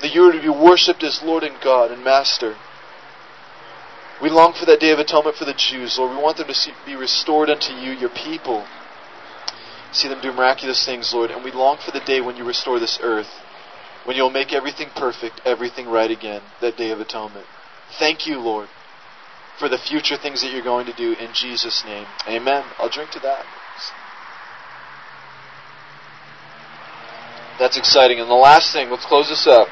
[0.00, 2.56] that you are to be worshipped as Lord and God and Master.
[4.22, 6.16] We long for that day of atonement for the Jews, Lord.
[6.16, 8.64] We want them to see, be restored unto you, your people.
[9.90, 11.30] See them do miraculous things, Lord.
[11.30, 13.28] And we long for the day when you restore this earth,
[14.04, 17.46] when you'll make everything perfect, everything right again, that day of atonement.
[17.98, 18.68] Thank you, Lord,
[19.58, 22.06] for the future things that you're going to do in Jesus' name.
[22.28, 22.64] Amen.
[22.78, 23.44] I'll drink to that.
[27.58, 28.18] That's exciting.
[28.18, 29.68] And the last thing, let's close this up.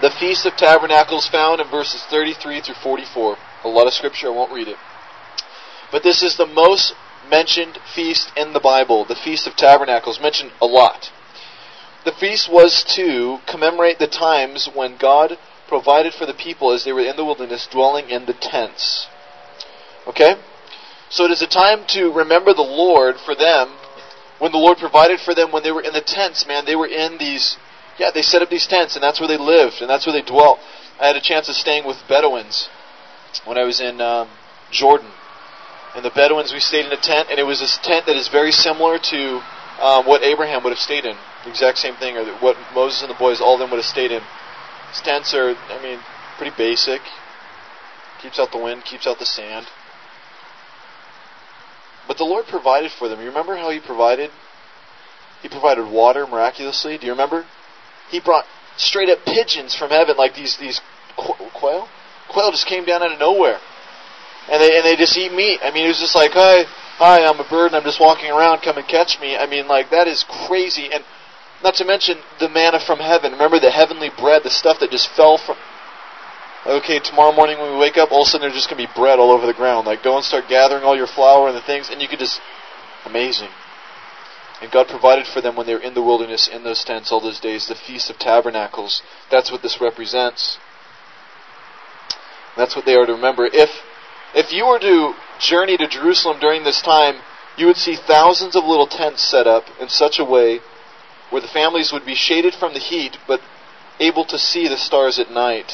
[0.00, 3.36] The Feast of Tabernacles found in verses 33 through 44.
[3.64, 4.76] A lot of scripture, I won't read it.
[5.90, 6.94] But this is the most
[7.28, 11.10] mentioned feast in the Bible, the Feast of Tabernacles, mentioned a lot.
[12.04, 15.38] The feast was to commemorate the times when God
[15.72, 19.08] provided for the people as they were in the wilderness, dwelling in the tents.
[20.06, 20.34] Okay?
[21.08, 23.72] So it is a time to remember the Lord for them
[24.38, 26.66] when the Lord provided for them when they were in the tents, man.
[26.66, 27.56] They were in these,
[27.98, 30.20] yeah, they set up these tents, and that's where they lived, and that's where they
[30.20, 30.58] dwelt.
[31.00, 32.68] I had a chance of staying with Bedouins
[33.46, 34.28] when I was in um,
[34.70, 35.10] Jordan.
[35.96, 38.28] And the Bedouins, we stayed in a tent, and it was this tent that is
[38.28, 39.40] very similar to
[39.80, 41.16] um, what Abraham would have stayed in.
[41.44, 43.88] The exact same thing, or what Moses and the boys, all of them would have
[43.88, 44.22] stayed in.
[44.92, 45.98] These tents are, I mean,
[46.36, 47.00] pretty basic.
[48.20, 49.66] Keeps out the wind, keeps out the sand.
[52.06, 53.20] But the Lord provided for them.
[53.20, 54.30] You remember how He provided?
[55.40, 56.98] He provided water miraculously.
[56.98, 57.46] Do you remember?
[58.10, 58.44] He brought
[58.76, 60.80] straight up pigeons from heaven, like these these
[61.16, 61.88] quail.
[62.28, 63.58] Quail just came down out of nowhere,
[64.50, 65.60] and they and they just eat meat.
[65.62, 66.64] I mean, it was just like, hi,
[66.96, 68.60] hi, I'm a bird, and I'm just walking around.
[68.62, 69.36] Come and catch me.
[69.36, 70.90] I mean, like that is crazy.
[70.92, 71.02] And
[71.62, 73.32] not to mention the manna from heaven.
[73.32, 75.56] Remember the heavenly bread, the stuff that just fell from
[76.66, 78.86] okay, tomorrow morning when we wake up, all of a sudden there's just going to
[78.86, 79.86] be bread all over the ground.
[79.86, 82.40] Like, go and start gathering all your flour and the things, and you could just,
[83.04, 83.48] amazing.
[84.60, 87.20] And God provided for them when they were in the wilderness, in those tents, all
[87.20, 89.02] those days, the Feast of Tabernacles.
[89.30, 90.58] That's what this represents.
[92.56, 93.48] That's what they are to remember.
[93.52, 93.70] If,
[94.34, 97.16] if you were to journey to Jerusalem during this time,
[97.56, 100.60] you would see thousands of little tents set up in such a way
[101.32, 103.40] where the families would be shaded from the heat, but
[103.98, 105.72] able to see the stars at night.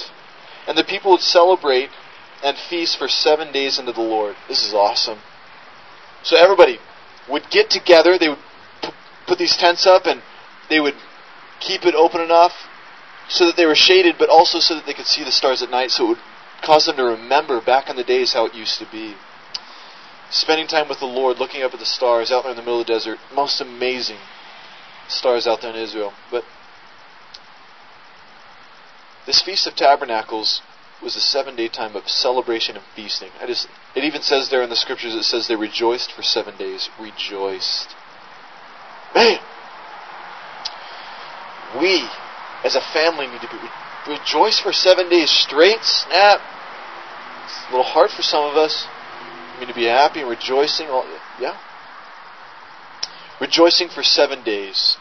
[0.68, 1.90] And the people would celebrate
[2.44, 4.36] and feast for seven days unto the Lord.
[4.46, 5.18] This is awesome.
[6.22, 6.78] So everybody
[7.28, 8.38] would get together, they would
[8.82, 8.92] p-
[9.26, 10.22] put these tents up, and
[10.70, 10.94] they would
[11.58, 12.52] keep it open enough
[13.28, 15.70] so that they were shaded, but also so that they could see the stars at
[15.70, 16.18] night, so it would
[16.62, 19.16] cause them to remember back in the days how it used to be.
[20.30, 22.80] Spending time with the Lord, looking up at the stars out there in the middle
[22.80, 24.18] of the desert, most amazing
[25.08, 26.12] stars out there in Israel.
[26.30, 26.44] But
[29.26, 30.62] this Feast of Tabernacles
[31.02, 33.30] was a seven day time of celebration and feasting.
[33.40, 36.56] I just it even says there in the scriptures it says they rejoiced for seven
[36.56, 36.88] days.
[36.98, 37.94] Rejoiced.
[39.14, 39.38] Man
[41.76, 42.08] we
[42.64, 45.82] as a family need to be re- rejoice for seven days straight.
[45.82, 46.40] Snap.
[47.44, 48.86] It's a little hard for some of us.
[48.88, 51.04] I mean to be happy and rejoicing all
[51.40, 51.58] yeah.
[53.40, 54.96] Rejoicing for seven days.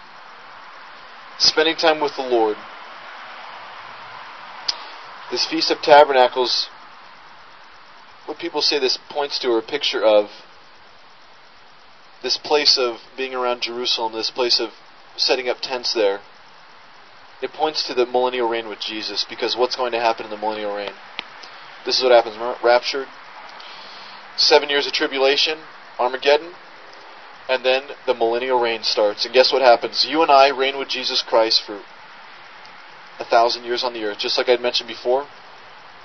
[1.40, 2.58] Spending time with the Lord
[5.30, 6.70] this Feast of Tabernacles,
[8.26, 10.30] what people say this points to or a picture of
[12.24, 14.70] this place of being around Jerusalem, this place of
[15.16, 16.22] setting up tents there.
[17.42, 20.38] It points to the millennial reign with Jesus because what's going to happen in the
[20.38, 20.94] millennial reign?
[21.86, 22.36] This is what happens.
[22.64, 23.08] Raptured,
[24.38, 25.60] seven years of tribulation,
[26.00, 26.54] Armageddon,
[27.50, 29.26] and then the millennial reign starts.
[29.26, 30.06] And guess what happens?
[30.08, 31.82] You and I reign with Jesus Christ for
[33.20, 35.28] a thousand years on the earth, just like I'd mentioned before.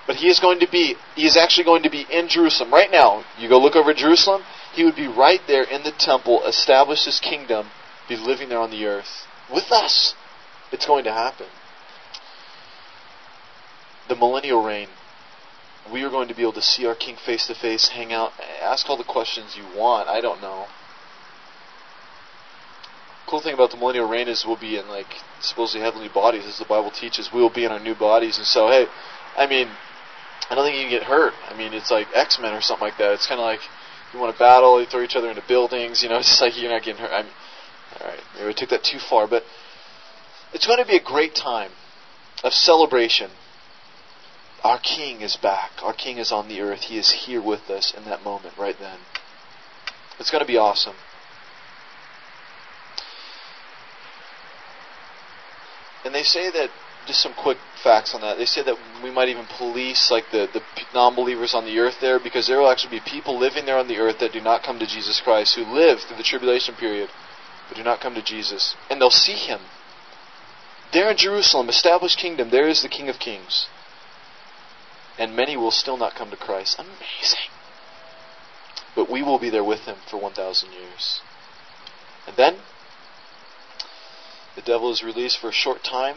[0.07, 2.73] But he is going to be, he is actually going to be in Jerusalem.
[2.73, 6.45] Right now, you go look over Jerusalem, he would be right there in the temple,
[6.45, 7.69] establish his kingdom,
[8.09, 9.27] be living there on the earth.
[9.53, 10.15] With us.
[10.73, 11.47] It's going to happen.
[14.09, 14.89] The millennial reign.
[15.93, 18.33] We are going to be able to see our king face to face, hang out,
[18.63, 20.09] ask all the questions you want.
[20.09, 20.67] I don't know
[23.33, 25.07] cool thing about the millennial reign is we'll be in like
[25.41, 27.31] supposedly heavenly bodies, as the Bible teaches.
[27.33, 28.85] We will be in our new bodies, and so hey,
[29.39, 29.69] I mean,
[30.51, 31.33] I don't think you can get hurt.
[31.49, 33.13] I mean, it's like X Men or something like that.
[33.13, 33.61] It's kind of like
[34.13, 36.03] you want to battle, you throw each other into buildings.
[36.03, 37.11] You know, it's just like you're not getting hurt.
[37.11, 37.27] I'm,
[38.01, 39.45] all right, maybe I took that too far, but
[40.53, 41.71] it's going to be a great time
[42.45, 43.31] of celebration.
[44.63, 45.71] Our King is back.
[45.83, 46.83] Our King is on the earth.
[46.83, 48.99] He is here with us in that moment, right then.
[50.21, 50.97] It's going to be awesome.
[56.05, 56.71] And they say that
[57.07, 58.39] just some quick facts on that.
[58.39, 60.63] They say that we might even police like the the
[60.95, 63.99] non-believers on the earth there because there will actually be people living there on the
[63.99, 67.09] earth that do not come to Jesus Christ who live through the tribulation period
[67.69, 69.61] but do not come to Jesus and they'll see him.
[70.93, 73.67] There in Jerusalem, established kingdom, there is the King of Kings.
[75.19, 76.79] And many will still not come to Christ.
[76.79, 77.51] Amazing.
[78.95, 81.23] But we will be there with him for 1,000 years.
[82.27, 82.57] And then
[84.55, 86.17] the devil is released for a short time.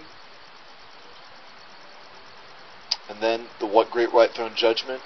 [3.09, 5.01] And then the what great white throne judgment.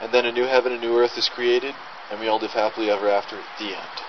[0.00, 1.74] And then a new heaven and a new earth is created.
[2.10, 3.36] And we all live happily ever after.
[3.58, 4.00] The end.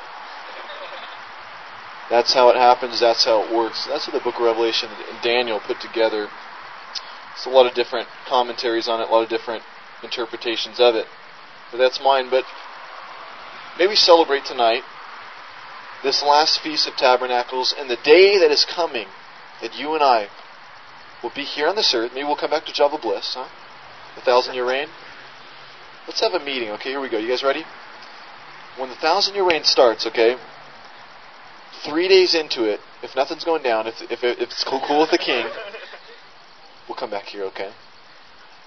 [2.10, 3.00] That's how it happens.
[3.00, 3.88] That's how it works.
[3.88, 6.28] That's what the book of Revelation and Daniel put together.
[7.34, 9.64] It's a lot of different commentaries on it, a lot of different
[10.04, 11.06] interpretations of it.
[11.72, 12.30] But that's mine.
[12.30, 12.44] But
[13.78, 14.84] maybe celebrate tonight
[16.04, 19.08] this last Feast of Tabernacles and the day that is coming
[19.62, 20.28] that you and I
[21.22, 22.12] will be here on this earth.
[22.14, 23.48] Maybe we'll come back to Java Bliss, huh?
[24.16, 24.88] The thousand year reign.
[26.08, 26.90] Let's have a meeting, okay?
[26.90, 27.18] Here we go.
[27.18, 27.64] You guys ready?
[28.78, 30.38] When the thousand year reign starts, okay?
[31.84, 35.12] Three days into it, if nothing's going down, if, if, if it's cool, cool with
[35.12, 35.46] the king,
[36.88, 37.72] we'll come back here, okay?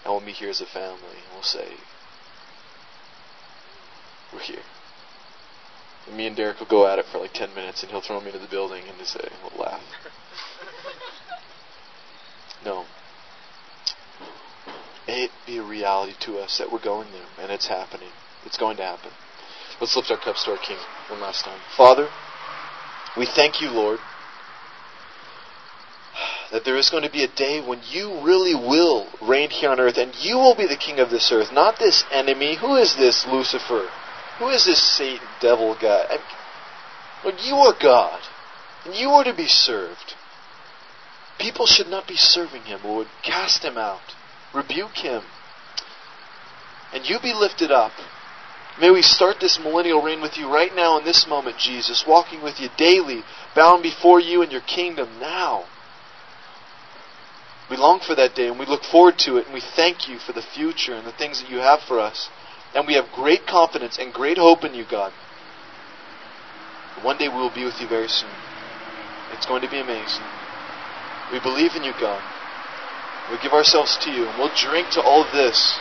[0.04, 0.98] And we'll meet here as a family.
[1.00, 1.68] And we'll say,
[4.32, 4.62] we're here.
[6.06, 8.20] And me and Derek will go at it for like 10 minutes and he'll throw
[8.20, 9.82] me into the building and just say, we'll laugh.
[12.64, 12.84] no.
[15.06, 18.10] It be a reality to us that we're going there and it's happening.
[18.44, 19.10] It's going to happen.
[19.80, 20.78] Let's lift our cups to our King
[21.08, 21.58] one last time.
[21.76, 22.08] Father,
[23.16, 23.98] we thank you, Lord,
[26.50, 29.80] that there is going to be a day when you really will reign here on
[29.80, 32.56] earth and you will be the king of this earth, not this enemy.
[32.56, 33.88] Who is this Lucifer?
[34.42, 36.04] Who is this Satan, devil guy?
[36.10, 36.26] I mean,
[37.22, 38.20] Lord, you are God,
[38.84, 40.14] and you are to be served.
[41.38, 43.06] People should not be serving him, Lord.
[43.22, 44.00] Cast him out.
[44.52, 45.22] Rebuke him.
[46.92, 47.92] And you be lifted up.
[48.80, 52.42] May we start this millennial reign with you right now in this moment, Jesus, walking
[52.42, 53.22] with you daily,
[53.54, 55.66] bound before you and your kingdom now.
[57.70, 60.18] We long for that day and we look forward to it and we thank you
[60.18, 62.28] for the future and the things that you have for us.
[62.74, 65.12] And we have great confidence and great hope in you, God.
[67.02, 68.30] One day we will be with you very soon.
[69.32, 70.24] It's going to be amazing.
[71.32, 72.22] We believe in you, God.
[73.30, 75.78] We give ourselves to you and we'll drink to all this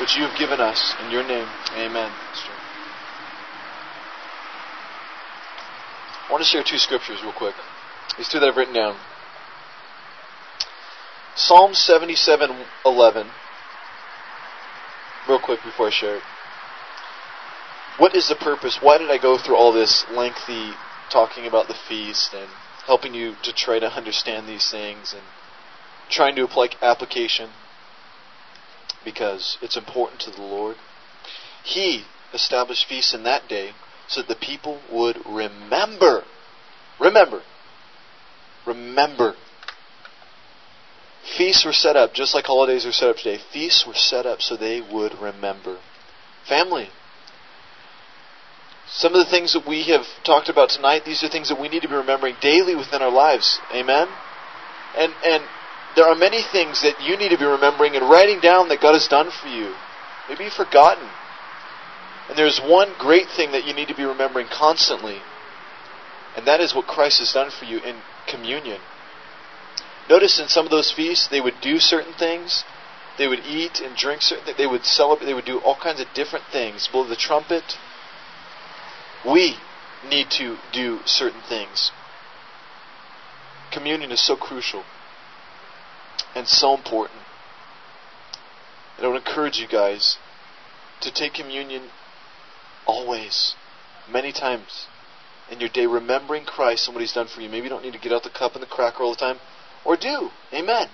[0.00, 0.94] which you have given us.
[1.04, 2.10] In your name, amen.
[6.28, 7.54] I want to share two scriptures real quick.
[8.16, 8.96] These two that I've written down.
[11.34, 13.30] Psalm 77:11.
[15.28, 16.22] Real quick before I share it.
[17.98, 18.78] What is the purpose?
[18.80, 20.72] Why did I go through all this lengthy
[21.10, 22.48] talking about the feast and
[22.86, 25.22] helping you to try to understand these things and
[26.08, 27.50] trying to apply application?
[29.04, 30.76] because it's important to the Lord.
[31.64, 33.72] He established feasts in that day
[34.08, 36.24] so that the people would remember.
[36.98, 37.42] Remember.
[38.66, 39.34] Remember.
[41.36, 43.38] Feasts were set up just like holidays are set up today.
[43.52, 45.78] Feasts were set up so they would remember.
[46.48, 46.88] Family.
[48.88, 51.68] Some of the things that we have talked about tonight, these are things that we
[51.68, 53.60] need to be remembering daily within our lives.
[53.72, 54.08] Amen?
[54.96, 55.44] And and
[55.94, 58.94] there are many things that you need to be remembering and writing down that God
[58.94, 59.74] has done for you.
[60.28, 61.08] Maybe you've forgotten.
[62.28, 65.18] And there's one great thing that you need to be remembering constantly,
[66.36, 67.96] and that is what Christ has done for you in
[68.28, 68.80] communion.
[70.10, 72.64] Notice in some of those feasts, they would do certain things.
[73.16, 74.58] They would eat and drink certain things.
[74.58, 75.26] They would celebrate.
[75.26, 76.88] They would do all kinds of different things.
[76.90, 77.62] Blow the trumpet.
[79.24, 79.56] We
[80.08, 81.92] need to do certain things.
[83.70, 84.82] Communion is so crucial
[86.34, 87.20] and so important.
[88.96, 90.18] And I would encourage you guys
[91.02, 91.84] to take communion
[92.84, 93.54] always,
[94.10, 94.88] many times
[95.50, 97.48] in your day, remembering Christ and what He's done for you.
[97.48, 99.38] Maybe you don't need to get out the cup and the cracker all the time,
[99.84, 100.30] or do.
[100.52, 100.88] Amen.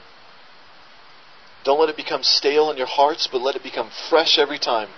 [1.64, 4.88] Don't let it become stale in your hearts, but let it become fresh every time.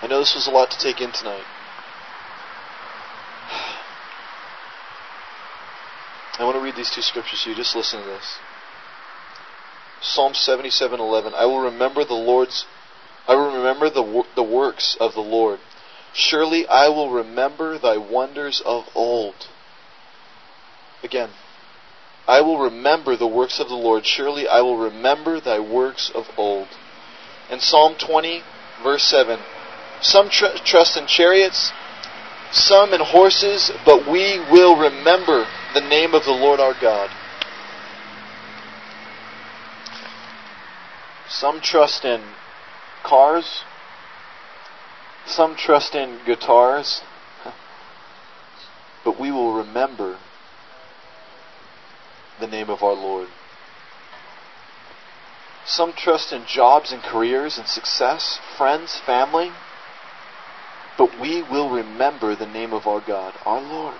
[0.00, 1.44] I know this was a lot to take in tonight.
[6.38, 7.56] I want to read these two scriptures to you.
[7.56, 8.38] Just listen to this.
[10.00, 11.34] Psalm 77:11.
[11.34, 12.66] I will remember the Lord's
[13.26, 15.60] I will remember the the works of the Lord.
[16.12, 19.48] Surely I will remember thy wonders of old.
[21.04, 21.28] Again,
[22.26, 24.06] I will remember the works of the Lord.
[24.06, 26.68] Surely I will remember thy works of old.
[27.50, 28.42] And Psalm 20,
[28.82, 29.38] verse 7.
[30.00, 31.72] Some tr- trust in chariots,
[32.52, 37.10] some in horses, but we will remember the name of the Lord our God.
[41.28, 42.22] Some trust in
[43.02, 43.62] cars,
[45.26, 47.02] some trust in guitars,
[49.04, 50.16] but we will remember
[52.40, 53.28] the name of our Lord.
[55.66, 59.50] Some trust in jobs and careers and success, friends, family,
[60.98, 63.98] but we will remember the name of our God, our Lord.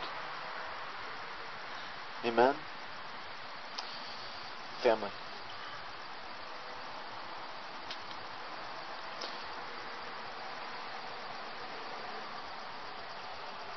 [2.25, 2.55] Amen?
[4.83, 5.11] Family.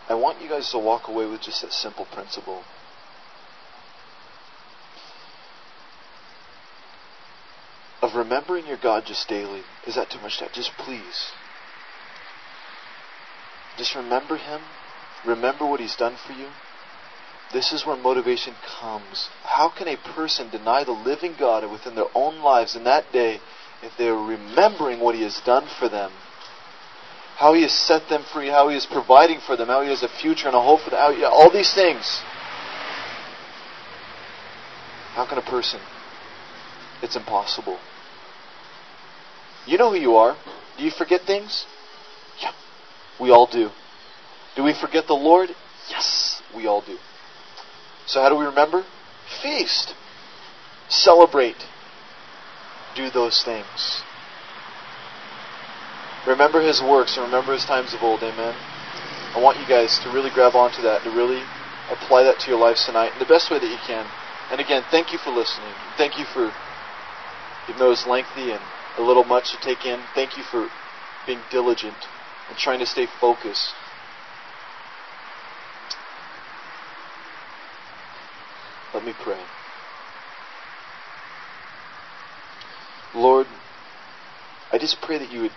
[0.10, 2.64] I want you guys to walk away with just that simple principle.
[8.18, 9.62] Remembering your God just daily.
[9.86, 10.50] Is that too much time?
[10.54, 11.32] Just please.
[13.78, 14.62] Just remember Him.
[15.26, 16.48] Remember what He's done for you.
[17.54, 19.30] This is where motivation comes.
[19.44, 23.40] How can a person deny the living God within their own lives in that day
[23.82, 26.12] if they are remembering what He has done for them?
[27.38, 30.04] How He has set them free, how He is providing for them, how He has
[30.04, 31.00] a future and a hope for them,
[31.32, 32.22] all these things.
[35.14, 35.80] How can a person?
[37.02, 37.80] It's impossible.
[39.68, 40.38] You know who you are.
[40.78, 41.66] Do you forget things?
[42.42, 42.54] Yeah,
[43.20, 43.70] we all do.
[44.56, 45.50] Do we forget the Lord?
[45.90, 46.98] Yes, we all do.
[48.06, 48.86] So, how do we remember?
[49.42, 49.94] Feast.
[50.88, 51.58] Celebrate.
[52.96, 54.02] Do those things.
[56.26, 58.24] Remember his works and remember his times of old.
[58.24, 58.56] Amen.
[59.36, 61.44] I want you guys to really grab onto that, to really
[61.92, 64.06] apply that to your lives tonight in the best way that you can.
[64.50, 65.74] And again, thank you for listening.
[65.98, 66.52] Thank you for,
[67.68, 68.62] even though it's lengthy and
[68.98, 70.00] a little much to take in.
[70.16, 70.70] Thank you for
[71.26, 71.98] being diligent
[72.50, 73.74] and trying to stay focused.
[78.94, 79.40] Let me pray.
[83.14, 83.48] Lord,
[84.72, 85.52] I just pray that you would,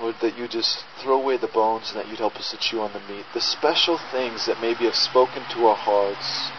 [0.00, 2.80] Lord, that you just throw away the bones and that you'd help us to chew
[2.80, 3.26] on the meat.
[3.32, 6.50] The special things that maybe have spoken to our hearts,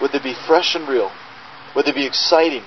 [0.00, 1.10] would they be fresh and real?
[1.74, 2.64] Would they be exciting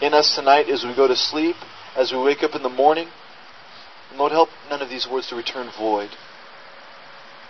[0.00, 1.56] in us tonight as we go to sleep,
[1.96, 3.08] as we wake up in the morning?
[4.10, 6.10] And Lord, help none of these words to return void.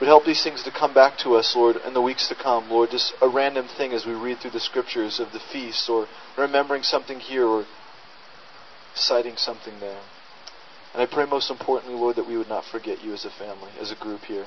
[0.01, 2.71] Would help these things to come back to us, Lord, in the weeks to come.
[2.71, 6.09] Lord, just a random thing as we read through the scriptures of the feast, or
[6.39, 7.67] remembering something here, or
[8.95, 10.01] citing something there.
[10.95, 13.71] And I pray most importantly, Lord, that we would not forget you as a family,
[13.79, 14.47] as a group here.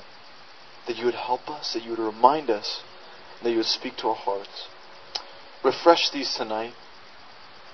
[0.88, 2.82] That you would help us, that you would remind us,
[3.42, 4.68] that you would speak to our hearts.
[5.64, 6.74] Refresh these tonight.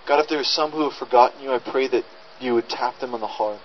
[0.07, 2.05] God, if there are some who have forgotten you, I pray that
[2.41, 3.61] you would tap them on the heart.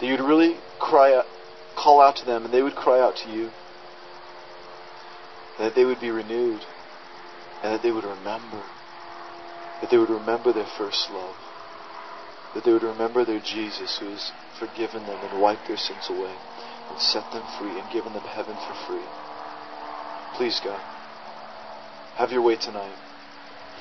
[0.00, 1.26] That you'd really cry out,
[1.76, 3.50] call out to them, and they would cry out to you.
[5.58, 6.62] That they would be renewed,
[7.62, 8.62] and that they would remember.
[9.80, 11.36] That they would remember their first love
[12.54, 16.32] that they would remember their Jesus who has forgiven them and wiped their sins away
[16.88, 19.04] and set them free and given them heaven for free.
[20.38, 20.80] Please, God,
[22.14, 22.94] have your way tonight.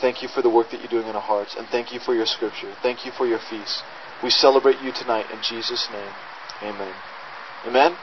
[0.01, 2.13] Thank you for the work that you're doing in our hearts, and thank you for
[2.13, 2.73] your scripture.
[2.81, 3.83] Thank you for your feast.
[4.23, 6.11] We celebrate you tonight in Jesus' name.
[6.61, 6.93] Amen.
[7.65, 7.97] Amen.